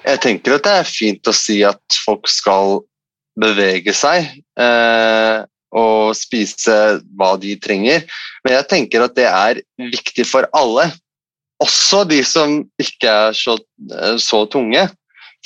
Jeg 0.07 0.21
tenker 0.25 0.57
at 0.57 0.65
det 0.67 0.75
er 0.81 0.89
fint 0.89 1.29
å 1.29 1.35
si 1.37 1.61
at 1.67 2.01
folk 2.05 2.31
skal 2.31 2.81
bevege 3.39 3.95
seg 3.97 4.27
eh, 4.61 5.45
og 5.73 6.13
spise 6.17 6.79
hva 7.17 7.35
de 7.41 7.55
trenger, 7.61 8.05
men 8.45 8.57
jeg 8.59 8.69
tenker 8.69 9.05
at 9.07 9.15
det 9.17 9.29
er 9.29 9.63
viktig 9.81 10.27
for 10.29 10.49
alle. 10.57 10.91
Også 11.63 12.03
de 12.09 12.21
som 12.27 12.59
ikke 12.81 13.09
er 13.09 13.39
så, 13.39 13.57
eh, 13.93 14.19
så 14.21 14.45
tunge, 14.53 14.85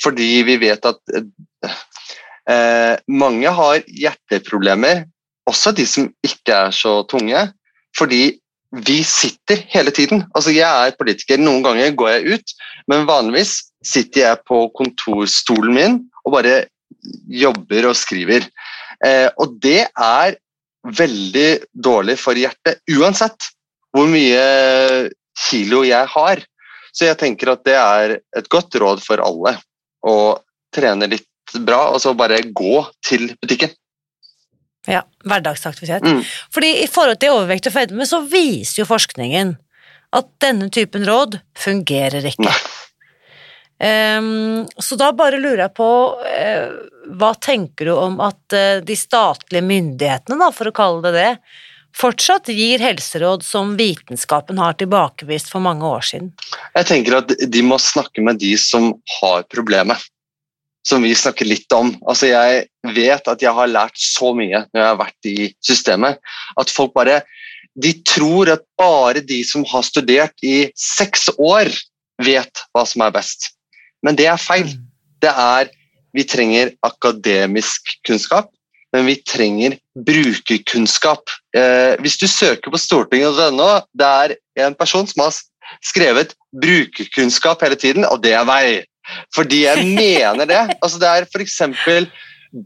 fordi 0.03 0.41
vi 0.47 0.57
vet 0.61 0.83
at 0.89 0.99
eh, 1.15 2.97
mange 3.07 3.53
har 3.59 3.79
hjerteproblemer, 3.87 5.05
også 5.47 5.71
de 5.77 5.85
som 5.87 6.09
ikke 6.25 6.59
er 6.67 6.75
så 6.75 6.99
tunge, 7.07 7.47
fordi 7.95 8.35
vi 8.71 8.99
sitter 9.07 9.61
hele 9.71 9.91
tiden. 9.95 10.25
Altså, 10.35 10.51
jeg 10.51 10.67
er 10.67 10.95
politiker, 10.99 11.39
noen 11.39 11.63
ganger 11.63 11.93
går 11.95 12.09
jeg 12.15 12.37
ut, 12.37 12.55
men 12.91 13.07
vanligvis 13.07 13.59
sitter 13.85 14.25
jeg 14.25 14.43
på 14.47 14.65
kontorstolen 14.75 15.75
min 15.77 16.01
og 16.25 16.33
bare 16.35 16.65
jobber 17.31 17.87
og 17.91 17.95
skriver. 17.95 18.47
Eh, 19.05 19.29
og 19.39 19.55
det 19.63 19.85
er 19.87 20.37
veldig 20.87 21.49
dårlig 21.73 22.17
for 22.19 22.37
hjertet, 22.39 22.81
uansett 22.91 23.49
hvor 23.95 24.07
mye 24.11 25.09
kilo 25.47 25.83
jeg 25.87 26.11
har. 26.11 26.43
Så 26.91 27.07
jeg 27.07 27.19
tenker 27.21 27.53
at 27.53 27.63
det 27.67 27.77
er 27.77 28.17
et 28.19 28.51
godt 28.51 28.75
råd 28.81 29.03
for 29.03 29.21
alle 29.23 29.57
å 30.07 30.37
trene 30.75 31.09
litt 31.09 31.27
bra, 31.63 31.87
og 31.93 32.01
så 32.03 32.13
bare 32.17 32.41
gå 32.51 32.81
til 33.05 33.29
butikken. 33.39 33.71
Ja, 34.87 35.03
hverdagsaktivitet. 35.27 36.05
Mm. 36.07 36.23
Fordi 36.53 36.73
i 36.83 36.87
forhold 36.87 37.19
til 37.19 37.35
overvekt 37.35 37.67
og 37.67 37.75
fedme 37.75 38.07
så 38.07 38.21
viser 38.23 38.81
jo 38.81 38.89
forskningen 38.89 39.55
at 40.15 40.29
denne 40.41 40.69
typen 40.71 41.03
råd 41.07 41.39
fungerer 41.59 42.25
ikke. 42.29 42.53
Um, 43.77 44.65
så 44.81 44.97
da 44.97 45.11
bare 45.13 45.37
lurer 45.37 45.67
jeg 45.67 45.73
på 45.77 45.89
uh, 46.17 46.69
hva 47.19 47.33
tenker 47.37 47.91
du 47.91 47.93
om 47.93 48.15
at 48.25 48.55
uh, 48.55 48.79
de 48.81 48.95
statlige 48.97 49.61
myndighetene, 49.61 50.39
da, 50.39 50.47
for 50.55 50.71
å 50.71 50.75
kalle 50.75 51.03
det 51.05 51.11
det, 51.13 51.33
fortsatt 51.97 52.49
gir 52.53 52.81
helseråd 52.81 53.45
som 53.45 53.75
vitenskapen 53.77 54.57
har 54.61 54.79
tilbakevist 54.79 55.51
for 55.53 55.61
mange 55.61 55.85
år 55.85 56.07
siden? 56.09 56.31
Jeg 56.73 56.89
tenker 56.89 57.19
at 57.19 57.35
de 57.37 57.63
må 57.65 57.77
snakke 57.81 58.23
med 58.25 58.41
de 58.41 58.55
som 58.61 58.95
har 59.19 59.45
problemet 59.53 60.07
som 60.87 61.03
vi 61.03 61.11
snakker 61.15 61.47
litt 61.47 61.71
om. 61.75 61.91
Altså, 62.07 62.29
jeg 62.31 62.95
vet 62.95 63.27
at 63.27 63.43
jeg 63.43 63.53
har 63.53 63.71
lært 63.71 63.99
så 63.99 64.31
mye 64.37 64.63
når 64.71 64.81
jeg 64.81 64.87
har 64.87 65.01
vært 65.01 65.29
i 65.29 65.49
systemet, 65.65 66.21
at 66.59 66.71
folk 66.71 66.95
bare 66.95 67.21
de 67.77 67.91
tror 68.07 68.49
at 68.49 68.63
bare 68.79 69.21
de 69.21 69.43
som 69.45 69.65
har 69.69 69.85
studert 69.85 70.33
i 70.45 70.69
seks 70.81 71.27
år, 71.37 71.69
vet 72.25 72.63
hva 72.73 72.83
som 72.89 73.03
er 73.05 73.13
best. 73.13 73.51
Men 74.01 74.17
det 74.17 74.25
er 74.31 74.41
feil. 74.41 74.71
Det 75.21 75.33
er 75.33 75.73
Vi 76.15 76.23
trenger 76.25 76.71
akademisk 76.87 77.91
kunnskap, 78.07 78.47
men 78.95 79.05
vi 79.05 79.17
trenger 79.21 79.75
brukerkunnskap. 80.07 81.29
Eh, 81.53 81.93
hvis 82.01 82.15
du 82.17 82.25
søker 82.25 82.71
på 82.73 82.79
stortinget.no, 82.79 83.67
det 83.93 84.07
er 84.07 84.33
en 84.65 84.73
person 84.73 85.05
som 85.05 85.25
har 85.25 85.35
skrevet 85.85 86.33
brukerkunnskap 86.55 87.61
hele 87.61 87.77
tiden, 87.77 88.07
og 88.07 88.23
det 88.23 88.33
er 88.33 88.47
vei. 88.49 88.63
Fordi 89.35 89.63
jeg 89.65 89.85
mener 89.97 90.49
det. 90.49 90.63
Altså, 90.81 90.99
det 91.01 91.11
er 91.11 91.27
f.eks. 91.27 91.61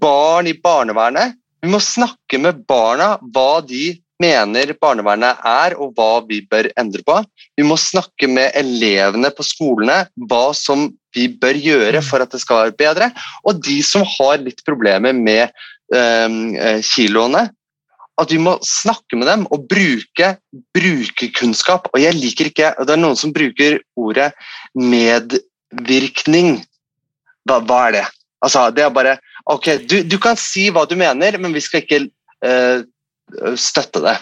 barn 0.01 0.49
i 0.49 0.55
barnevernet. 0.57 1.37
Vi 1.61 1.69
må 1.69 1.81
snakke 1.83 2.39
med 2.41 2.63
barna 2.69 3.15
hva 3.33 3.61
de 3.65 3.91
mener 4.21 4.73
barnevernet 4.81 5.41
er, 5.47 5.75
og 5.81 5.95
hva 5.97 6.21
vi 6.27 6.41
bør 6.49 6.69
endre 6.79 7.03
på. 7.05 7.17
Vi 7.57 7.65
må 7.65 7.77
snakke 7.79 8.29
med 8.29 8.53
elevene 8.57 9.31
på 9.33 9.45
skolene 9.45 10.03
hva 10.29 10.51
som 10.57 10.89
vi 11.15 11.27
bør 11.41 11.57
gjøre 11.59 12.03
for 12.05 12.23
at 12.23 12.33
det 12.33 12.41
skal 12.43 12.65
være 12.65 12.77
bedre. 12.79 13.09
Og 13.45 13.61
de 13.63 13.79
som 13.85 14.05
har 14.17 14.41
litt 14.43 14.61
problemer 14.67 15.15
med 15.17 15.49
eh, 15.93 16.79
kiloene, 16.93 17.47
at 18.21 18.29
vi 18.33 18.37
må 18.41 18.57
snakke 18.65 19.17
med 19.17 19.29
dem 19.29 19.45
og 19.49 19.65
bruke 19.71 20.33
brukerkunnskap. 20.75 21.89
Og 21.93 22.01
jeg 22.03 22.17
liker 22.17 22.51
ikke 22.51 22.73
Det 22.81 22.93
er 22.93 23.01
noen 23.01 23.17
som 23.17 23.33
bruker 23.33 23.79
ordet 23.97 24.31
med 24.77 25.39
påvirkning, 25.71 26.61
hva, 27.47 27.59
hva 27.65 27.87
er 27.87 27.95
det? 27.97 28.07
Altså, 28.41 28.69
det 28.71 28.83
er 28.85 28.89
bare 28.93 29.19
Ok, 29.49 29.67
du, 29.89 30.03
du, 30.05 30.19
kan 30.21 30.37
si 30.37 30.69
hva 30.69 30.85
du 30.85 30.93
mener, 30.95 31.35
men 31.41 31.51
vi 31.51 31.59
skal 31.59 31.81
ikke 31.81 32.03
uh, 32.45 32.83
støtte 33.57 33.99
det. 34.03 34.13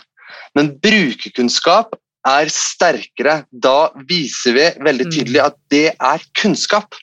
Men 0.55 0.71
brukerkunnskap 0.79 1.97
er 2.25 2.49
sterkere. 2.49 3.43
Da 3.51 3.91
viser 4.07 4.55
vi 4.55 4.69
veldig 4.79 5.09
mm. 5.09 5.11
tydelig 5.11 5.41
at 5.43 5.57
det 5.69 5.89
er 5.91 6.23
kunnskap. 6.39 6.95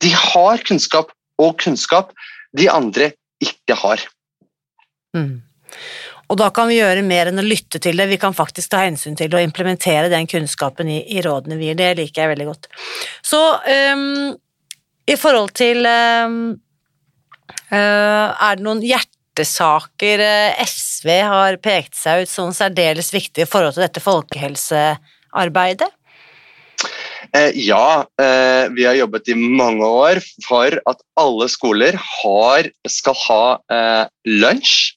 De 0.00 0.14
har 0.16 0.64
kunnskap, 0.64 1.12
og 1.38 1.58
kunnskap 1.60 2.14
de 2.56 2.70
andre 2.72 3.12
ikke 3.44 3.76
har. 3.76 4.00
Mm. 5.14 5.44
Og 6.28 6.36
da 6.36 6.50
kan 6.54 6.68
vi 6.68 6.78
gjøre 6.78 7.04
mer 7.06 7.30
enn 7.30 7.40
å 7.40 7.46
lytte 7.46 7.80
til 7.82 7.96
det, 7.96 8.08
vi 8.10 8.20
kan 8.20 8.36
faktisk 8.36 8.72
ta 8.72 8.82
hensyn 8.84 9.16
til 9.16 9.32
og 9.32 9.44
implementere 9.44 10.10
den 10.12 10.28
kunnskapen 10.28 10.90
i, 10.92 11.00
i 11.16 11.22
rådene 11.24 11.56
vi 11.60 11.70
gir. 11.70 11.78
Det 11.78 11.94
liker 12.02 12.24
jeg 12.24 12.32
veldig 12.34 12.48
godt. 12.50 12.68
Så 13.24 13.40
um, 13.94 14.34
i 15.08 15.16
forhold 15.16 15.54
til 15.56 15.88
um, 15.88 16.40
uh, 17.72 18.28
Er 18.28 18.58
det 18.58 18.66
noen 18.66 18.84
hjertesaker 18.84 20.24
uh, 20.24 20.64
SV 20.68 21.14
har 21.32 21.60
pekt 21.64 21.96
seg 21.96 22.26
ut 22.26 22.32
som 22.32 22.52
særdeles 22.52 23.08
viktige 23.14 23.48
i 23.48 23.50
forhold 23.50 23.78
til 23.78 23.86
dette 23.86 24.04
folkehelsearbeidet? 24.04 25.88
Eh, 27.36 27.50
ja, 27.54 28.06
eh, 28.20 28.70
vi 28.72 28.84
har 28.86 28.96
jobbet 28.96 29.28
i 29.28 29.36
mange 29.36 29.84
år 29.84 30.20
for 30.46 30.78
at 30.88 31.02
alle 31.20 31.48
skoler 31.52 31.98
har, 31.98 32.70
skal 32.88 33.18
ha 33.26 33.42
eh, 33.72 34.04
lunsj. 34.28 34.94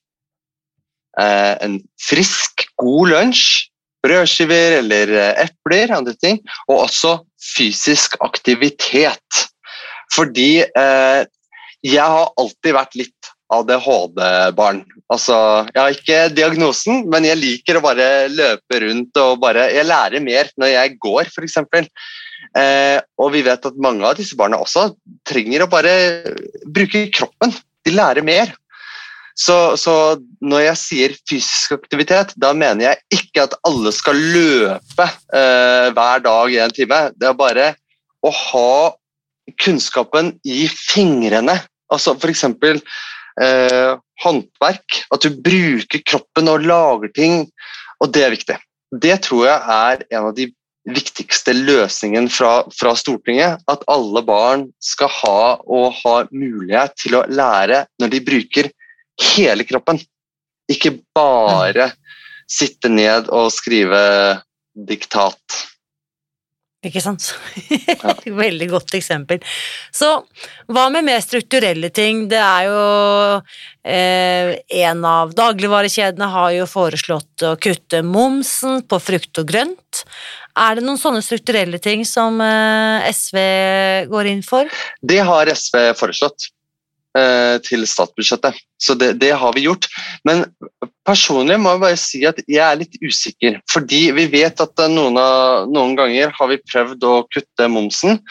Eh, 1.20 1.56
en 1.66 1.82
frisk, 2.00 2.68
god 2.82 3.14
lunsj. 3.16 3.68
Brødskiver 4.02 4.80
eller 4.80 5.12
eh, 5.14 5.44
epler, 5.44 5.92
andre 5.94 6.16
ting. 6.18 6.40
Og 6.70 6.88
også 6.88 7.20
fysisk 7.42 8.18
aktivitet. 8.26 9.44
Fordi 10.16 10.64
eh, 10.64 11.22
jeg 11.86 12.16
har 12.16 12.34
alltid 12.38 12.76
vært 12.78 12.98
litt 13.00 13.32
ADHD-barn. 13.52 14.82
Altså, 15.12 15.36
jeg 15.74 15.82
har 15.82 15.96
ikke 15.96 16.20
diagnosen, 16.36 17.06
men 17.12 17.28
jeg 17.28 17.40
liker 17.40 17.78
å 17.78 17.84
bare 17.84 18.08
løpe 18.32 18.80
rundt 18.86 19.20
og 19.20 19.42
bare 19.44 19.68
Jeg 19.76 19.90
lærer 19.90 20.24
mer 20.24 20.52
når 20.62 20.72
jeg 20.72 20.96
går, 21.04 21.32
f.eks. 21.32 21.60
Eh, 22.58 22.98
og 23.20 23.34
vi 23.36 23.44
vet 23.46 23.68
at 23.68 23.82
mange 23.84 24.08
av 24.08 24.18
disse 24.20 24.38
barna 24.40 24.60
også 24.64 24.90
trenger 25.28 25.66
å 25.66 25.72
bare 25.72 25.94
bruke 26.66 27.06
kroppen. 27.14 27.54
De 27.86 27.94
lærer 27.96 28.26
mer. 28.26 28.56
Så, 29.42 29.58
så, 29.80 29.94
når 30.44 30.66
jeg 30.68 30.78
sier 30.80 31.14
fysisk 31.30 31.74
aktivitet, 31.80 32.34
da 32.38 32.52
mener 32.54 32.92
jeg 32.92 33.22
ikke 33.22 33.46
at 33.48 33.56
alle 33.68 33.94
skal 33.96 34.20
løpe 34.20 35.08
eh, 35.08 35.88
hver 35.96 36.24
dag 36.26 36.54
i 36.54 36.60
en 36.62 36.76
time. 36.76 37.00
Det 37.18 37.30
er 37.30 37.40
bare 37.40 37.72
å 38.22 38.32
ha 38.36 38.74
kunnskapen 39.62 40.36
i 40.46 40.68
fingrene. 40.70 41.58
Altså 41.92 42.14
f.eks. 42.20 42.46
Eh, 43.42 43.94
håndverk. 44.24 45.02
At 45.14 45.26
du 45.26 45.42
bruker 45.42 46.04
kroppen 46.06 46.52
og 46.52 46.68
lager 46.68 47.14
ting. 47.16 47.46
Og 48.02 48.12
det 48.14 48.26
er 48.26 48.36
viktig. 48.36 48.58
Det 49.02 49.16
tror 49.26 49.48
jeg 49.48 49.78
er 49.78 50.04
en 50.12 50.28
av 50.30 50.36
de 50.38 50.52
viktigste 50.90 51.54
løsningene 51.54 52.30
fra, 52.34 52.62
fra, 52.74 52.94
Stortinget. 52.98 53.62
At 53.72 53.86
alle 53.92 54.22
barn 54.26 54.68
skal 54.84 55.12
ha 55.22 55.42
og 55.66 55.98
ha 56.02 56.16
mulighet 56.30 56.98
til 57.00 57.18
å 57.18 57.26
lære 57.30 57.86
når 58.02 58.14
de 58.14 58.24
bruker 58.28 58.72
hele 59.36 59.66
kroppen. 59.68 60.00
Ikke 60.72 60.94
bare 61.16 61.92
sitte 62.52 62.92
ned 62.92 63.30
og 63.32 63.52
skrive 63.54 64.02
diktat. 64.76 65.62
Ikke 66.82 67.02
sant? 67.04 67.28
Ja. 68.02 68.16
Veldig 68.26 68.66
godt 68.72 68.96
eksempel. 68.98 69.42
Så 69.94 70.08
hva 70.72 70.88
med 70.90 71.06
mer 71.06 71.20
strukturelle 71.22 71.92
ting? 71.94 72.24
Det 72.32 72.40
er 72.42 72.66
jo 72.66 72.80
eh, 73.86 74.56
En 74.82 75.04
av 75.06 75.36
dagligvarekjedene 75.38 76.30
har 76.34 76.56
jo 76.56 76.66
foreslått 76.70 77.46
å 77.46 77.54
kutte 77.62 78.02
momsen 78.02 78.82
på 78.90 78.98
frukt 79.04 79.44
og 79.44 79.52
grønt. 79.52 80.02
Er 80.58 80.80
det 80.80 80.86
noen 80.88 81.00
sånne 81.00 81.22
strukturelle 81.26 81.78
ting 81.84 82.02
som 82.10 82.42
eh, 82.42 83.12
SV 83.14 83.38
går 84.10 84.32
inn 84.34 84.42
for? 84.46 84.72
Det 85.06 85.22
har 85.28 85.54
SV 85.54 85.92
foreslått. 86.00 86.50
Eh, 87.12 87.58
til 87.68 87.82
statsbudsjettet. 87.84 88.56
Så 88.80 88.94
det, 88.96 89.18
det, 89.20 89.34
har 89.36 89.52
vi 89.52 89.66
gjort. 89.66 89.84
Men 90.24 90.46
personlig 91.04 91.58
må 91.60 91.74
jeg 91.74 91.82
bare 91.82 91.98
si 92.00 92.22
at 92.24 92.38
jeg 92.48 92.62
er 92.64 92.78
litt 92.80 92.96
usikker. 93.04 93.58
Fordi 93.68 94.00
vi 94.16 94.30
vet 94.32 94.64
at 94.64 94.84
noen, 94.88 95.20
av, 95.20 95.68
noen 95.68 95.98
ganger 96.00 96.32
har 96.38 96.52
vi 96.54 96.62
prøvd 96.72 97.04
å 97.04 97.18
kutte 97.36 97.68
momsen. 97.68 98.22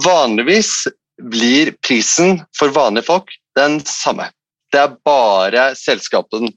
Vanligvis 0.00 0.86
blir 1.28 1.74
prisen 1.84 2.40
for 2.56 2.72
vanlige 2.72 3.10
folk 3.10 3.36
den 3.58 3.82
samme. 3.84 4.30
Det 4.72 4.80
er 4.80 4.96
bare 5.04 5.68
selskapene, 5.76 6.54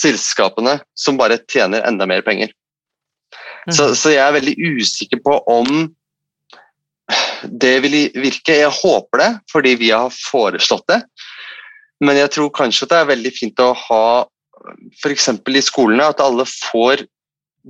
selskapene 0.00 0.78
som 0.96 1.20
bare 1.20 1.36
tjener 1.44 1.84
enda 1.84 2.08
mer 2.08 2.24
penger. 2.24 2.56
Så, 3.68 3.90
mhm. 3.90 4.00
så 4.00 4.16
jeg 4.16 4.24
er 4.24 4.38
veldig 4.38 4.56
usikker 4.80 5.20
på 5.28 5.42
om 5.44 5.90
det 7.42 7.74
vil 7.84 7.98
virke. 8.18 8.60
Jeg 8.62 8.74
håper 8.74 9.22
det, 9.22 9.30
fordi 9.52 9.74
vi 9.80 9.92
har 9.94 10.12
foreslått 10.14 10.86
det. 10.90 11.02
Men 12.04 12.18
jeg 12.20 12.32
tror 12.34 12.50
kanskje 12.54 12.88
det 12.90 12.98
er 12.98 13.12
veldig 13.12 13.32
fint 13.34 13.62
å 13.62 13.72
ha 13.74 14.04
f.eks. 15.00 15.30
i 15.32 15.62
skolene 15.64 16.10
at 16.12 16.20
alle 16.22 16.44
får 16.48 17.06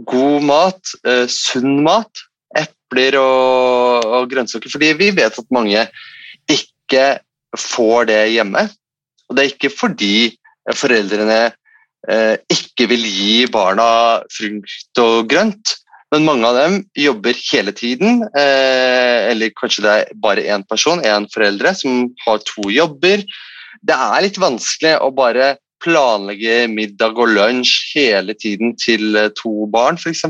god 0.08 0.44
mat, 0.48 0.94
eh, 1.06 1.26
sunn 1.30 1.82
mat. 1.86 2.24
Epler 2.56 3.18
og, 3.20 4.04
og 4.04 4.28
grønnsaker. 4.30 4.72
Fordi 4.72 4.92
vi 4.98 5.10
vet 5.16 5.38
at 5.40 5.54
mange 5.54 5.86
ikke 6.48 7.18
får 7.56 8.08
det 8.10 8.20
hjemme. 8.34 8.68
Og 9.28 9.36
det 9.36 9.44
er 9.44 9.52
ikke 9.52 9.72
fordi 9.72 10.14
foreldrene 10.76 11.40
eh, 12.08 12.36
ikke 12.52 12.88
vil 12.90 13.04
gi 13.04 13.44
barna 13.52 13.88
frukt 14.32 15.02
og 15.02 15.28
grønt, 15.30 15.76
men 16.12 16.24
mange 16.24 16.48
av 16.48 16.56
dem 16.56 16.76
jobber 16.96 17.36
hele 17.50 17.72
tiden, 17.76 18.22
eh, 18.32 19.28
eller 19.30 19.52
kanskje 19.56 19.84
det 19.84 19.94
er 19.94 20.12
bare 20.16 20.46
én 20.48 20.64
person, 20.68 21.02
én 21.04 21.28
foreldre, 21.32 21.74
som 21.76 22.06
har 22.24 22.38
to 22.48 22.70
jobber. 22.72 23.24
Det 23.84 23.96
er 23.96 24.22
litt 24.24 24.40
vanskelig 24.40 24.94
å 25.04 25.10
bare 25.14 25.56
planlegge 25.84 26.64
middag 26.72 27.18
og 27.20 27.34
lunsj 27.36 27.74
hele 27.98 28.34
tiden 28.34 28.72
til 28.80 29.16
eh, 29.16 29.28
to 29.36 29.68
barn, 29.72 30.00
f.eks. 30.00 30.24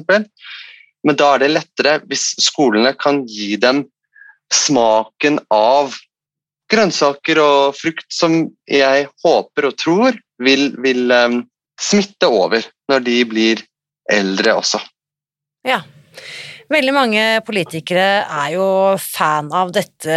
Men 1.06 1.16
da 1.16 1.34
er 1.34 1.44
det 1.44 1.54
lettere 1.54 1.98
hvis 2.10 2.32
skolene 2.42 2.92
kan 2.98 3.22
gi 3.30 3.54
dem 3.60 3.84
smaken 4.52 5.38
av 5.54 5.94
grønnsaker 6.72 7.40
og 7.40 7.76
frukt 7.78 8.08
som 8.12 8.40
jeg 8.68 9.08
håper 9.24 9.68
og 9.70 9.78
tror 9.80 10.18
vil, 10.42 10.72
vil 10.82 11.12
um, 11.12 11.40
smitte 11.80 12.28
over 12.28 12.66
når 12.90 13.04
de 13.06 13.18
blir 13.28 13.62
eldre 14.12 14.58
også. 14.60 14.80
Ja. 15.68 15.82
Veldig 16.68 16.92
mange 16.92 17.22
politikere 17.46 18.08
er 18.24 18.50
jo 18.52 18.64
fan 19.00 19.48
av 19.56 19.70
dette 19.72 20.16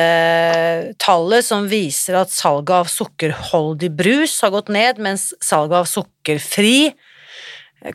tallet 0.99 1.47
som 1.47 1.67
viser 1.71 2.17
at 2.19 2.33
salget 2.33 2.73
av 2.75 2.89
sukkerholdig 2.91 3.91
brus 3.95 4.33
har 4.43 4.51
gått 4.51 4.71
ned, 4.71 4.99
mens 4.99 5.29
salget 5.39 5.77
av 5.79 5.87
sukkerfri, 5.87 6.91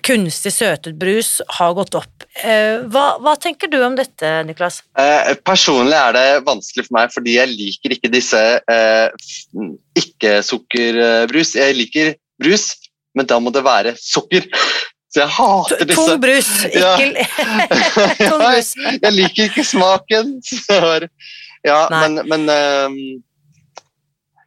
kunstig 0.09 0.55
søtet 0.57 0.97
brus 0.99 1.37
har 1.59 1.77
gått 1.77 1.99
opp. 2.01 2.25
Eh, 2.41 2.81
hva, 2.89 3.05
hva 3.21 3.37
tenker 3.41 3.69
du 3.73 3.77
om 3.85 3.95
dette, 3.99 4.33
Niklas? 4.49 4.81
Eh, 4.99 5.35
personlig 5.45 6.01
er 6.01 6.17
det 6.17 6.27
vanskelig 6.49 6.89
for 6.89 6.97
meg, 6.97 7.13
fordi 7.13 7.37
jeg 7.37 7.53
liker 7.53 7.97
ikke 7.99 8.13
disse 8.17 8.43
eh, 8.73 9.31
ikke-sukkerbrus. 10.01 11.55
Jeg 11.61 11.77
liker 11.77 12.17
brus, 12.41 12.71
men 13.17 13.29
da 13.29 13.37
må 13.41 13.53
det 13.53 13.65
være 13.69 13.95
sukker. 14.01 14.49
Så 15.17 15.23
jeg 15.23 15.33
hater 15.33 15.87
disse 15.89 16.03
Tung 16.03 16.19
brus, 16.21 16.49
ikke 16.69 17.23
Tung 18.29 18.43
brus. 18.43 18.75
jeg 18.77 19.13
liker 19.15 19.47
ikke 19.49 19.63
smaken. 19.65 20.35
ja, 21.71 21.79
Nei. 21.89 22.03
men, 22.03 22.19
men 22.29 22.45
um, 22.53 22.99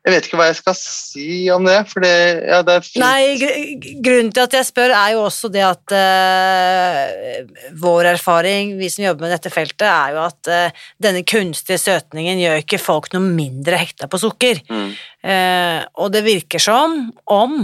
jeg 0.05 0.13
vet 0.13 0.27
ikke 0.29 0.37
hva 0.37 0.45
jeg 0.51 0.59
skal 0.59 0.75
si 0.77 1.31
om 1.49 1.65
det, 1.65 1.79
for 1.89 2.05
det, 2.05 2.13
ja, 2.51 2.59
det 2.67 2.75
er 2.77 2.85
fint. 2.85 3.01
Nei, 3.01 3.97
grunnen 4.05 4.29
til 4.35 4.45
at 4.45 4.55
jeg 4.59 4.67
spør, 4.69 4.93
er 4.93 5.15
jo 5.15 5.23
også 5.25 5.49
det 5.57 5.65
at 5.65 5.95
uh, 5.97 7.73
vår 7.81 8.11
erfaring, 8.13 8.77
vi 8.77 8.91
som 8.93 9.07
jobber 9.07 9.25
med 9.25 9.33
dette 9.39 9.51
feltet, 9.53 9.87
er 9.89 10.13
jo 10.13 10.21
at 10.27 10.51
uh, 10.53 10.85
denne 11.01 11.25
kunstige 11.25 11.81
søtningen 11.81 12.45
gjør 12.45 12.61
ikke 12.61 12.81
folk 12.81 13.09
noe 13.17 13.25
mindre 13.25 13.81
hekta 13.81 14.05
på 14.05 14.21
sukker. 14.21 14.61
Mm. 14.69 14.93
Uh, 15.25 15.81
og 15.97 16.13
det 16.13 16.23
virker 16.29 16.61
som 16.61 17.01
om 17.25 17.63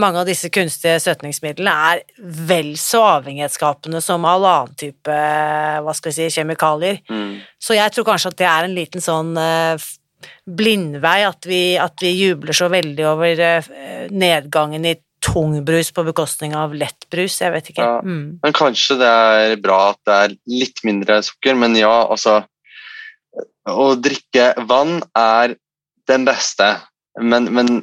mange 0.00 0.22
av 0.22 0.28
disse 0.28 0.48
kunstige 0.48 0.96
søtningsmidlene 1.04 1.72
er 1.90 2.00
vel 2.48 2.70
så 2.80 3.02
avhengighetsskapende 3.18 4.00
som 4.00 4.24
all 4.24 4.46
annen 4.48 4.78
type 4.80 5.16
hva 5.84 5.94
skal 5.96 6.12
vi 6.12 6.16
si, 6.16 6.30
kjemikalier. 6.38 7.02
Mm. 7.12 7.42
Så 7.60 7.76
jeg 7.76 7.92
tror 7.92 8.06
kanskje 8.08 8.32
at 8.32 8.38
det 8.40 8.48
er 8.48 8.68
en 8.68 8.76
liten 8.78 9.04
sånn 9.04 9.34
uh, 9.36 9.88
blindvei, 10.48 11.18
at 11.28 11.48
vi, 11.48 11.60
at 11.76 12.00
vi, 12.00 12.14
jubler 12.22 12.56
så 12.56 12.70
veldig 12.72 13.04
over 13.10 13.42
nedgangen 14.16 14.88
i 14.88 14.96
tungbrus 15.26 15.92
på 15.92 16.04
bekostning 16.06 16.54
av 16.56 16.74
lettbrus. 16.76 17.40
Jeg 17.42 17.52
vet 17.54 17.70
ikke. 17.72 17.84
Ja, 17.84 18.00
mm. 18.04 18.38
Men 18.42 18.56
kanskje 18.56 18.98
det 19.00 19.10
er 19.10 19.56
bra 19.62 19.80
at 19.92 20.00
det 20.06 20.18
er 20.24 20.36
litt 20.62 20.82
mindre 20.86 21.20
sukker, 21.26 21.56
men 21.58 21.76
ja, 21.78 21.94
altså 22.04 22.42
å 23.66 23.88
drikke 23.98 24.52
vann 24.68 25.00
er 25.18 25.56
den 26.06 26.26
beste, 26.28 26.68
men, 27.18 27.50
men 27.54 27.80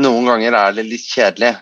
noen 0.00 0.28
ganger 0.28 0.56
er 0.56 0.76
det 0.76 0.86
litt 0.88 1.06
kjedelig. 1.08 1.54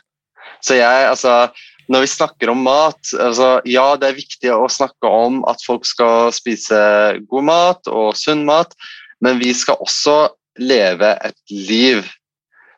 Så 0.65 0.79
jeg, 0.79 1.09
altså 1.09 1.49
Når 1.89 2.03
vi 2.03 2.11
snakker 2.11 2.51
om 2.51 2.65
mat 2.67 3.13
altså, 3.15 3.61
Ja, 3.65 3.97
det 3.97 4.09
er 4.09 4.17
viktig 4.19 4.51
å 4.53 4.67
snakke 4.69 5.09
om 5.09 5.41
at 5.49 5.63
folk 5.65 5.87
skal 5.87 6.33
spise 6.35 6.79
god 7.31 7.47
mat 7.47 7.91
og 7.91 8.17
sunn 8.19 8.45
mat, 8.49 8.75
men 9.25 9.39
vi 9.39 9.55
skal 9.57 9.79
også 9.81 10.29
leve 10.59 11.15
et 11.25 11.39
liv. 11.51 12.07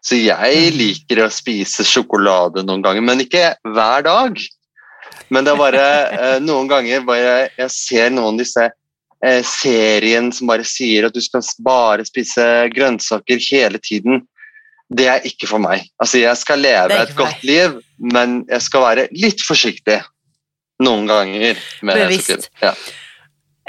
Så 0.05 0.17
jeg 0.17 0.73
liker 0.77 1.25
å 1.25 1.33
spise 1.33 1.85
sjokolade 1.85 2.65
noen 2.65 2.85
ganger, 2.85 3.05
men 3.05 3.25
ikke 3.25 3.55
hver 3.69 4.05
dag. 4.07 4.41
Men 5.29 5.47
det 5.47 5.53
er 5.53 5.61
bare 5.61 5.87
eh, 6.21 6.39
noen 6.45 6.69
ganger 6.71 7.05
bare 7.07 7.35
jeg 7.59 7.73
ser 7.75 8.13
noen 8.13 8.35
av 8.35 8.41
disse 8.41 8.67
eh, 8.67 9.43
serien 9.47 10.31
som 10.35 10.51
bare 10.51 10.67
sier 10.67 11.09
at 11.09 11.17
du 11.17 11.21
skal 11.25 11.45
bare 11.65 12.07
spise 12.09 12.47
grønnsaker 12.75 13.43
hele 13.51 13.81
tiden. 13.83 14.25
Det 14.91 15.07
er 15.07 15.27
ikke 15.27 15.47
for 15.47 15.63
meg. 15.63 15.85
Altså, 16.03 16.19
jeg 16.19 16.39
skal 16.41 16.65
leve 16.65 16.97
et 16.99 17.13
godt 17.19 17.45
liv, 17.47 17.77
men 18.13 18.41
jeg 18.51 18.65
skal 18.65 18.83
være 18.89 19.07
litt 19.15 19.45
forsiktig 19.47 20.01
noen 20.83 21.07
ganger. 21.07 21.61
Med 21.87 22.03
Bevisst. 22.05 22.51
Ja. 22.63 22.75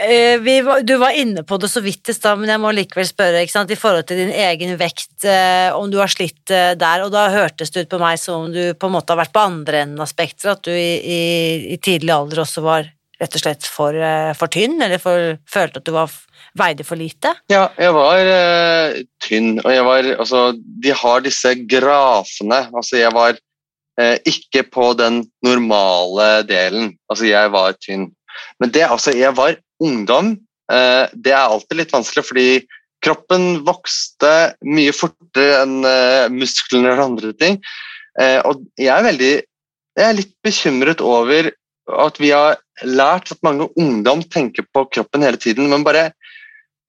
Eh, 0.01 0.39
vi 0.41 0.61
var, 0.65 0.81
du 0.81 0.95
var 0.97 1.13
inne 1.13 1.43
på 1.43 1.57
det 1.61 1.69
så 1.69 1.81
vidt 1.83 2.09
i 2.09 2.13
stad, 2.15 2.39
men 2.39 2.49
jeg 2.49 2.61
må 2.63 2.71
likevel 2.73 3.05
spørre 3.05 3.43
ikke 3.43 3.53
sant, 3.53 3.73
i 3.73 3.77
forhold 3.77 4.07
til 4.09 4.23
din 4.23 4.31
egen 4.33 4.73
vekt, 4.79 5.25
eh, 5.27 5.69
om 5.77 5.91
du 5.91 5.99
har 6.01 6.09
slitt 6.09 6.49
eh, 6.49 6.71
der. 6.79 7.03
Og 7.05 7.11
da 7.13 7.27
hørtes 7.33 7.73
det 7.73 7.85
ut 7.85 7.91
på 7.91 7.99
meg 8.01 8.17
som 8.21 8.47
om 8.47 8.55
du 8.55 8.73
på 8.73 8.89
en 8.89 8.95
måte 8.95 9.13
har 9.13 9.21
vært 9.21 9.35
på 9.35 9.43
andre 9.43 9.83
enden 9.85 10.01
av 10.01 10.09
spekteret, 10.09 10.57
at 10.57 10.65
du 10.65 10.73
i, 10.73 10.95
i, 10.97 11.21
i 11.75 11.77
tidlig 11.83 12.15
alder 12.15 12.41
også 12.45 12.65
var 12.65 12.89
rett 13.21 13.37
og 13.37 13.43
slett 13.43 13.67
for, 13.69 13.95
eh, 13.95 14.31
for 14.37 14.51
tynn, 14.51 14.79
eller 14.81 15.01
for, 15.01 15.35
følte 15.49 15.81
at 15.81 15.87
du 15.87 15.93
var, 15.93 16.11
veide 16.57 16.85
for 16.87 16.99
lite. 16.99 17.35
Ja, 17.51 17.67
jeg 17.79 17.93
var 17.95 18.31
uh, 18.31 18.97
tynn, 19.23 19.53
og 19.61 19.69
jeg 19.71 19.85
var 19.87 20.09
Altså, 20.15 20.41
de 20.57 20.93
har 21.03 21.23
disse 21.23 21.53
grafene. 21.69 22.63
Altså, 22.73 22.97
jeg 22.99 23.13
var 23.15 23.37
uh, 23.37 24.17
ikke 24.25 24.65
på 24.73 24.91
den 24.99 25.23
normale 25.45 26.41
delen. 26.49 26.95
Altså, 27.09 27.29
jeg 27.29 27.53
var 27.53 27.77
tynn. 27.79 28.09
Men 28.59 28.73
det, 28.73 28.87
altså, 28.89 29.13
jeg 29.15 29.35
var 29.37 29.59
ungdom. 29.81 30.35
Uh, 30.71 31.05
det 31.13 31.35
er 31.35 31.45
alltid 31.45 31.77
litt 31.77 31.93
vanskelig, 31.93 32.25
fordi 32.25 32.49
kroppen 33.01 33.61
vokste 33.65 34.57
mye 34.65 34.93
fortere 34.93 35.63
enn 35.63 35.79
musklene 36.35 36.91
og 36.93 36.99
andre 37.07 37.31
ting. 37.33 37.55
Og 38.45 38.59
jeg 38.77 38.91
er 38.93 39.05
veldig 39.07 39.31
Jeg 39.97 40.03
er 40.05 40.13
litt 40.13 40.33
bekymret 40.45 41.01
over 41.01 41.47
at 41.89 42.19
vi 42.21 42.29
har 42.29 42.59
lært 42.87 43.31
at 43.33 43.41
mange 43.45 43.67
ungdom 43.79 44.21
tenker 44.23 44.65
på 44.73 44.85
kroppen 44.93 45.23
hele 45.25 45.39
tiden, 45.41 45.69
men 45.71 45.83
bare 45.85 46.11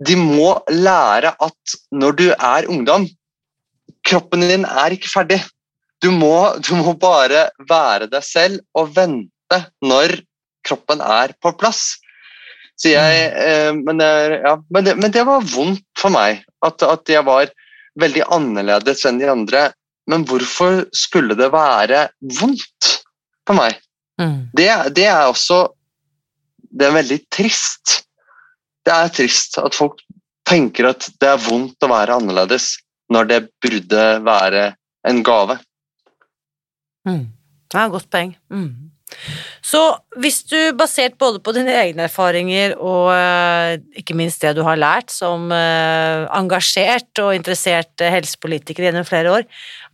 de 0.03 0.17
må 0.19 0.57
lære 0.73 1.35
at 1.39 1.75
når 1.95 2.17
du 2.19 2.25
er 2.33 2.69
ungdom, 2.71 3.07
kroppen 4.07 4.43
din 4.49 4.65
er 4.67 4.95
ikke 4.97 5.11
ferdig. 5.13 5.41
Du 6.03 6.11
må, 6.11 6.57
du 6.59 6.75
må 6.75 6.95
bare 6.99 7.49
være 7.69 8.09
deg 8.11 8.25
selv 8.27 8.63
og 8.75 8.91
vente 8.97 9.61
når 9.85 10.17
kroppen 10.67 11.03
er 11.05 11.35
på 11.43 11.53
plass. 11.59 11.99
Så 12.79 12.91
jeg, 12.91 13.29
eh, 13.37 13.71
men, 13.77 13.99
det- 14.01 14.41
ja, 14.43 14.57
men, 14.71 14.85
det, 14.85 14.97
men 14.99 15.13
det 15.15 15.23
var 15.29 15.45
vondt 15.53 15.85
for 15.99 16.11
meg, 16.11 16.43
at, 16.67 16.83
at 16.83 17.07
jeg 17.09 17.23
var 17.27 17.53
veldig 18.01 18.25
annerledes 18.33 19.05
enn 19.07 19.21
de 19.21 19.29
andre. 19.31 19.69
Men 20.11 20.25
hvorfor 20.27 20.81
skulle 20.97 21.37
det 21.39 21.53
være 21.53 22.09
vondt 22.41 22.89
for 23.47 23.55
meg? 23.61 23.79
Det, 24.57 24.67
det 24.97 25.07
er 25.07 25.29
også 25.31 25.69
Det 26.73 26.89
er 26.89 26.97
veldig 26.97 27.19
trist. 27.33 27.99
Det 28.83 28.95
er 28.95 29.13
trist 29.15 29.59
at 29.61 29.77
folk 29.77 30.01
tenker 30.49 30.91
at 30.91 31.07
det 31.21 31.29
er 31.29 31.43
vondt 31.45 31.85
å 31.85 31.91
være 31.93 32.17
annerledes, 32.19 32.75
når 33.13 33.29
det 33.31 33.41
burde 33.63 34.07
være 34.25 34.65
en 35.09 35.23
gave. 35.27 35.59
Mm. 37.09 37.27
et 37.73 37.93
godt 37.93 38.09
poeng. 38.11 38.35
Mm. 38.53 38.91
Så 39.63 39.81
hvis 40.21 40.41
du, 40.51 40.57
basert 40.77 41.15
både 41.23 41.39
på 41.41 41.55
dine 41.55 41.73
egne 41.79 42.09
erfaringer 42.09 42.75
og 42.83 43.13
eh, 43.15 43.77
ikke 44.03 44.17
minst 44.19 44.43
det 44.43 44.57
du 44.59 44.61
har 44.67 44.81
lært 44.81 45.13
som 45.15 45.47
eh, 45.55 46.27
engasjert 46.35 47.23
og 47.23 47.37
interessert 47.37 48.03
eh, 48.03 48.11
helsepolitiker 48.13 48.89
gjennom 48.89 49.07
flere 49.07 49.37
år, 49.39 49.47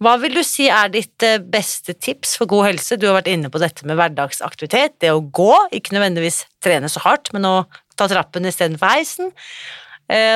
hva 0.02 0.16
vil 0.22 0.38
du 0.38 0.42
si 0.46 0.70
er 0.72 0.88
ditt 0.94 1.26
beste 1.52 1.94
tips 1.94 2.38
for 2.40 2.48
god 2.50 2.70
helse? 2.70 2.96
Du 2.96 3.06
har 3.10 3.18
vært 3.20 3.30
inne 3.30 3.52
på 3.52 3.60
dette 3.60 3.84
med 3.86 4.00
hverdagsaktivitet, 4.00 4.96
det 5.04 5.12
å 5.12 5.20
gå, 5.20 5.52
ikke 5.76 5.94
nødvendigvis 5.98 6.46
trene 6.64 6.88
så 6.90 7.04
hardt, 7.04 7.30
men 7.36 7.46
å 7.46 7.56
ta 7.98 8.08
trappen 8.08 8.48
istedenfor 8.48 8.94
heisen, 8.94 9.32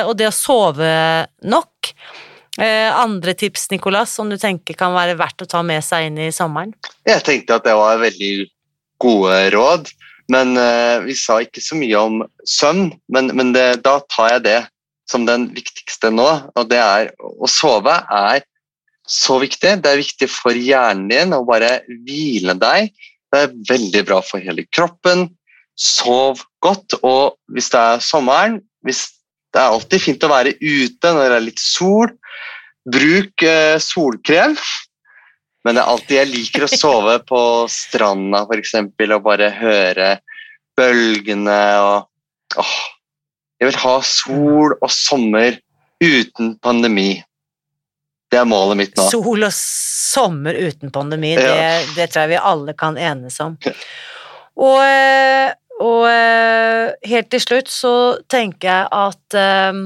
og 0.03 0.11
det 0.19 0.27
å 0.27 0.35
sove 0.35 0.89
nok. 1.47 1.93
Andre 2.59 3.33
tips, 3.39 3.69
Nicolas, 3.71 4.11
som 4.13 4.27
du 4.29 4.35
tenker 4.37 4.75
kan 4.77 4.91
være 4.93 5.15
verdt 5.17 5.41
å 5.41 5.47
ta 5.49 5.63
med 5.65 5.81
seg 5.81 6.09
inn 6.09 6.19
i 6.27 6.33
sommeren? 6.35 6.75
Jeg 7.07 7.23
tenkte 7.25 7.57
at 7.57 7.65
det 7.65 7.73
var 7.79 8.03
veldig 8.03 8.33
gode 9.03 9.35
råd, 9.53 9.91
men 10.31 10.55
uh, 10.55 11.03
vi 11.03 11.15
sa 11.19 11.41
ikke 11.43 11.61
så 11.63 11.77
mye 11.77 11.99
om 11.99 12.23
søvn. 12.47 12.87
Men, 13.11 13.31
men 13.35 13.51
det, 13.55 13.83
da 13.85 13.99
tar 14.11 14.37
jeg 14.37 14.45
det 14.47 14.59
som 15.11 15.27
den 15.27 15.49
viktigste 15.53 16.11
nå, 16.13 16.27
og 16.55 16.69
det 16.71 16.79
er 16.79 17.11
å 17.19 17.49
sove 17.51 17.95
er 18.07 18.45
så 19.09 19.37
viktig. 19.41 19.77
Det 19.83 19.89
er 19.91 19.99
viktig 19.99 20.29
for 20.31 20.55
hjernen 20.55 21.09
din 21.11 21.35
å 21.35 21.43
bare 21.47 21.81
hvile 22.05 22.55
deg. 22.59 22.93
Det 23.33 23.41
er 23.41 23.57
veldig 23.69 24.03
bra 24.07 24.21
for 24.23 24.43
hele 24.43 24.65
kroppen. 24.71 25.27
Sov 25.79 26.43
godt, 26.63 26.95
og 27.01 27.35
hvis 27.51 27.71
det 27.73 27.81
er 27.81 28.05
sommeren 28.05 28.61
hvis 28.83 29.09
Det 29.53 29.61
er 29.61 29.69
alltid 29.69 30.01
fint 30.01 30.23
å 30.25 30.31
være 30.31 30.55
ute 30.57 31.09
når 31.13 31.27
det 31.29 31.35
er 31.35 31.43
litt 31.45 31.59
sol. 31.61 32.09
Bruk 32.89 33.43
eh, 33.45 33.75
solkrem. 33.77 34.55
Men 35.63 35.77
det 35.77 35.83
er 35.83 35.91
alltid 35.93 36.17
jeg 36.17 36.31
liker 36.31 36.65
å 36.65 36.71
sove 36.71 37.17
på 37.27 37.41
stranda 37.71 38.43
eksempel, 38.57 39.13
og 39.15 39.23
bare 39.27 39.47
høre 39.55 40.09
bølgene 40.77 41.59
og 41.83 42.59
åh, 42.59 42.73
Jeg 43.61 43.69
vil 43.69 43.77
ha 43.79 43.93
sol 44.03 44.73
og 44.75 44.89
sommer 44.91 45.55
uten 46.03 46.57
pandemi. 46.59 47.23
Det 48.27 48.41
er 48.41 48.47
målet 48.49 48.79
mitt 48.81 48.97
nå. 48.97 49.05
Sol 49.13 49.45
og 49.45 49.53
sommer 49.55 50.57
uten 50.57 50.91
pandemi, 50.91 51.35
Ja. 51.37 51.45
det, 51.47 51.93
det 51.95 52.09
tror 52.11 52.25
jeg 52.25 52.33
vi 52.33 52.41
alle 52.51 52.73
kan 52.75 52.97
enes 52.97 53.39
om. 53.39 53.55
Og, 54.57 54.79
eh, 54.83 55.53
og 55.79 56.03
eh, 56.09 56.91
helt 57.07 57.29
til 57.31 57.39
slutt 57.45 57.71
så 57.71 57.93
tenker 58.27 58.67
jeg 58.67 58.89
at 58.91 59.37
eh, 59.39 59.79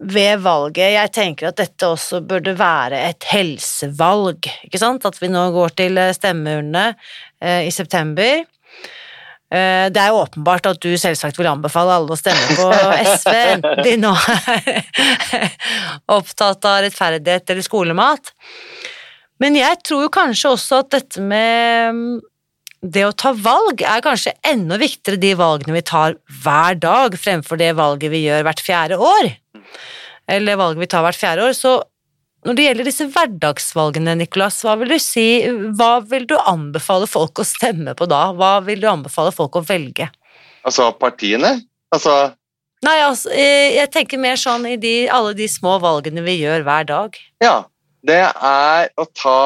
ved 0.00 0.40
valget 0.44 0.94
Jeg 0.94 1.12
tenker 1.14 1.50
at 1.50 1.60
dette 1.60 1.86
også 1.86 2.20
burde 2.26 2.54
være 2.58 2.98
et 3.10 3.26
helsevalg, 3.30 4.48
ikke 4.66 4.80
sant? 4.80 5.06
At 5.06 5.20
vi 5.22 5.30
nå 5.32 5.46
går 5.54 5.74
til 5.78 6.00
eh, 6.00 6.12
stemmeurnene 6.16 6.90
eh, 7.40 7.66
i 7.68 7.72
september. 7.74 8.42
Eh, 9.54 9.86
Det 9.94 10.00
er 10.00 10.10
jo 10.10 10.22
åpenbart 10.24 10.66
at 10.72 10.80
du 10.82 10.90
selvsagt 10.98 11.38
vil 11.38 11.50
anbefale 11.50 11.94
alle 11.98 12.14
å 12.14 12.18
stemme 12.18 12.58
på 12.58 12.68
SV, 13.14 13.32
enten 13.54 13.82
de 13.86 13.96
nå 14.02 14.12
er 14.18 15.48
opptatt 16.16 16.64
av 16.70 16.82
rettferdighet 16.86 17.54
eller 17.54 17.66
skolemat. 17.66 18.32
Men 19.42 19.58
jeg 19.58 19.80
tror 19.86 20.06
jo 20.06 20.14
kanskje 20.14 20.54
også 20.54 20.82
at 20.84 20.92
dette 20.94 21.22
med 21.22 21.94
mm, 21.94 22.20
det 22.84 23.06
å 23.06 23.14
ta 23.16 23.32
valg 23.32 23.80
er 23.80 24.02
kanskje 24.04 24.34
enda 24.46 24.76
viktigere 24.80 25.20
de 25.20 25.32
valgene 25.38 25.74
vi 25.78 25.82
tar 25.86 26.18
hver 26.42 26.76
dag, 26.80 27.16
fremfor 27.18 27.58
det 27.60 27.72
valget 27.78 28.12
vi 28.12 28.26
gjør 28.26 28.44
hvert 28.46 28.62
fjerde 28.62 28.98
år. 29.00 29.30
Eller 30.30 30.58
valget 30.60 30.82
vi 30.82 30.90
tar 30.92 31.04
hvert 31.04 31.20
fjerde 31.20 31.48
år. 31.48 31.56
Så 31.56 31.74
når 32.44 32.56
det 32.56 32.66
gjelder 32.66 32.88
disse 32.88 33.08
hverdagsvalgene, 33.12 34.16
Nicolas, 34.20 34.60
hva 34.64 34.76
vil 34.80 34.94
du 34.94 34.98
si, 35.00 35.26
hva 35.78 35.98
vil 36.04 36.26
du 36.28 36.36
anbefale 36.40 37.08
folk 37.08 37.40
å 37.40 37.48
stemme 37.48 37.96
på 37.96 38.08
da? 38.10 38.26
Hva 38.36 38.58
vil 38.66 38.82
du 38.82 38.88
anbefale 38.90 39.32
folk 39.32 39.56
å 39.56 39.64
velge? 39.64 40.10
Altså 40.64 40.90
partiene? 40.96 41.58
Altså 41.94 42.34
Nei, 42.84 42.98
altså, 43.00 43.30
eh, 43.32 43.78
jeg 43.78 43.88
tenker 43.94 44.20
mer 44.20 44.36
sånn 44.36 44.66
i 44.68 44.74
de, 44.76 45.06
alle 45.08 45.32
de 45.36 45.46
små 45.48 45.78
valgene 45.80 46.20
vi 46.26 46.34
gjør 46.42 46.66
hver 46.66 46.84
dag. 46.90 47.16
Ja. 47.40 47.62
Det 48.04 48.20
er 48.20 48.90
å 49.00 49.06
ta 49.16 49.38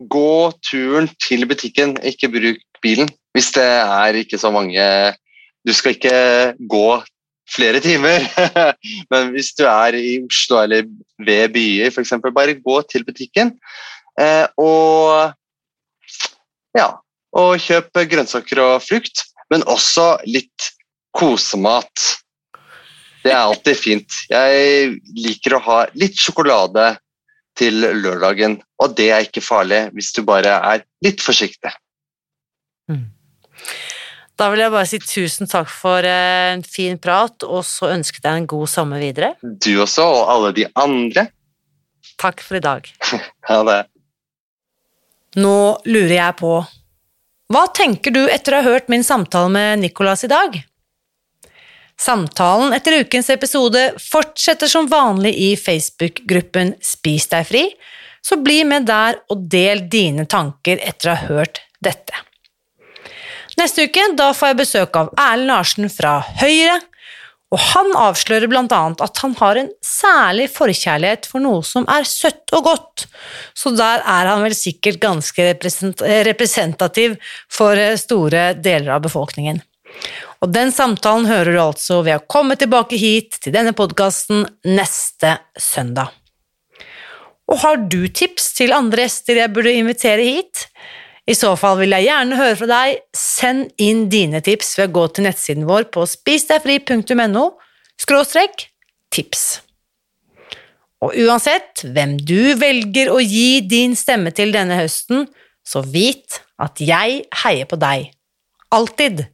Gå 0.00 0.52
turen 0.64 1.10
til 1.20 1.44
butikken, 1.44 1.98
ikke 2.00 2.30
bruk 2.32 2.62
bilen. 2.80 3.10
Hvis 3.36 3.50
det 3.52 3.66
er 3.66 4.16
ikke 4.16 4.38
så 4.40 4.48
mange 4.50 4.80
Du 5.60 5.74
skal 5.76 5.92
ikke 5.92 6.56
gå 6.72 6.86
flere 7.50 7.82
timer. 7.84 8.24
Men 9.12 9.34
hvis 9.34 9.52
du 9.58 9.64
er 9.68 9.96
i 9.98 10.18
Oslo 10.24 10.62
eller 10.62 10.88
ved 11.26 11.54
byer, 11.54 11.90
f.eks., 11.90 12.16
bare 12.34 12.58
gå 12.60 12.80
til 12.90 13.04
butikken. 13.06 13.54
Eh, 14.20 14.46
og 14.60 15.32
ja, 16.76 16.88
og 17.36 17.52
kjøp 17.62 18.02
grønnsaker 18.10 18.60
og 18.62 18.82
frukt, 18.84 19.24
men 19.50 19.64
også 19.70 20.12
litt 20.30 20.70
kosemat. 21.16 22.06
Det 23.24 23.32
er 23.32 23.42
alltid 23.42 23.78
fint. 23.78 24.18
Jeg 24.30 24.96
liker 25.18 25.56
å 25.56 25.62
ha 25.66 25.78
litt 25.98 26.18
sjokolade 26.18 26.92
til 27.58 27.82
lørdagen, 28.00 28.60
og 28.80 28.94
det 28.98 29.10
er 29.12 29.26
ikke 29.26 29.44
farlig 29.44 29.82
hvis 29.96 30.12
du 30.16 30.22
bare 30.26 30.54
er 30.72 30.84
litt 31.04 31.22
forsiktig. 31.24 31.72
Da 34.40 34.46
vil 34.48 34.62
jeg 34.62 34.72
bare 34.72 34.88
si 34.88 34.98
tusen 35.04 35.50
takk 35.50 35.68
for 35.68 36.06
eh, 36.06 36.54
en 36.54 36.62
fin 36.64 36.96
prat, 36.96 37.44
og 37.44 37.60
så 37.68 37.90
ønsker 37.92 38.22
jeg 38.22 38.24
deg 38.24 38.38
en 38.38 38.48
god 38.48 38.70
sommer 38.72 39.02
videre. 39.02 39.34
Du 39.44 39.74
også, 39.82 40.06
og 40.06 40.30
alle 40.32 40.52
de 40.56 40.64
andre. 40.80 41.26
Takk 42.20 42.40
for 42.44 42.56
i 42.56 42.64
dag. 42.64 42.88
Ha 43.50 43.58
det. 43.66 43.80
Nå 45.40 45.56
lurer 45.86 46.12
jeg 46.14 46.34
på 46.38 46.50
Hva 47.50 47.62
tenker 47.74 48.14
du 48.14 48.20
etter 48.30 48.54
å 48.54 48.60
ha 48.60 48.72
hørt 48.74 48.88
min 48.92 49.04
samtale 49.06 49.50
med 49.52 49.82
Nicolas 49.82 50.24
i 50.26 50.30
dag? 50.30 50.56
Samtalen 52.00 52.72
etter 52.74 53.00
ukens 53.02 53.28
episode 53.34 53.82
fortsetter 54.00 54.70
som 54.70 54.88
vanlig 54.90 55.34
i 55.36 55.50
Facebook-gruppen 55.58 56.76
Spis 56.82 57.28
deg 57.32 57.46
fri, 57.50 57.64
så 58.22 58.38
bli 58.40 58.62
med 58.68 58.88
der 58.88 59.20
og 59.32 59.44
del 59.52 59.84
dine 59.92 60.26
tanker 60.30 60.80
etter 60.80 61.12
å 61.12 61.18
ha 61.18 61.30
hørt 61.34 61.62
dette. 61.82 62.29
Neste 63.58 63.88
uke 63.88 64.04
da 64.18 64.30
får 64.36 64.52
jeg 64.52 64.60
besøk 64.60 64.96
av 65.00 65.10
Erlend 65.18 65.50
Larsen 65.50 65.90
fra 65.92 66.20
Høyre, 66.40 66.78
og 67.50 67.58
han 67.72 67.88
avslører 67.98 68.46
blant 68.50 68.70
annet 68.74 69.00
at 69.02 69.18
han 69.24 69.32
har 69.40 69.58
en 69.58 69.70
særlig 69.82 70.46
forkjærlighet 70.54 71.26
for 71.26 71.42
noe 71.42 71.64
som 71.66 71.88
er 71.90 72.06
søtt 72.06 72.54
og 72.54 72.68
godt, 72.68 73.06
så 73.58 73.72
der 73.74 74.04
er 74.06 74.30
han 74.30 74.44
vel 74.46 74.54
sikkert 74.54 75.00
ganske 75.02 75.48
representativ 76.28 77.16
for 77.50 77.82
store 77.98 78.52
deler 78.54 78.94
av 78.94 79.02
befolkningen. 79.08 79.58
Og 80.40 80.54
den 80.54 80.70
samtalen 80.72 81.26
hører 81.26 81.50
du 81.52 81.60
altså 81.64 82.00
ved 82.06 82.20
å 82.20 82.26
komme 82.30 82.54
tilbake 82.56 82.96
hit 83.00 83.40
til 83.42 83.54
denne 83.56 83.74
podkasten 83.76 84.46
neste 84.70 85.34
søndag. 85.58 86.14
Og 87.50 87.58
har 87.64 87.80
du 87.90 88.04
tips 88.06 88.52
til 88.60 88.72
andre 88.76 89.08
gjester 89.08 89.42
jeg 89.42 89.52
burde 89.52 89.74
invitere 89.74 90.22
hit? 90.22 90.68
I 91.30 91.34
så 91.38 91.52
fall 91.58 91.78
vil 91.78 91.94
jeg 91.94 92.08
gjerne 92.08 92.38
høre 92.38 92.58
fra 92.58 92.66
deg. 92.66 93.00
Send 93.14 93.68
inn 93.78 94.08
dine 94.10 94.40
tips 94.42 94.74
ved 94.78 94.90
å 94.90 94.94
gå 94.98 95.06
til 95.14 95.28
nettsiden 95.28 95.66
vår 95.68 95.86
på 95.94 96.02
spisdegfri.no 96.08 97.44
skråstrek 98.00 98.66
tips. 99.14 99.44
Og 101.00 101.14
uansett 101.22 101.84
hvem 101.94 102.16
du 102.18 102.56
velger 102.60 103.12
å 103.12 103.20
gi 103.22 103.60
din 103.64 103.94
stemme 103.96 104.34
til 104.36 104.50
denne 104.52 104.80
høsten, 104.82 105.28
så 105.64 105.84
vit 105.86 106.40
at 106.60 106.82
jeg 106.82 107.22
heier 107.44 107.68
på 107.68 107.78
deg. 107.80 108.10
Alltid. 108.74 109.24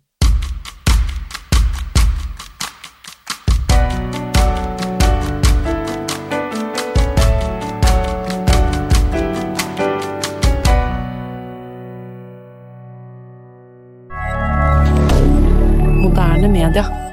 Rüdiger. 16.66 17.05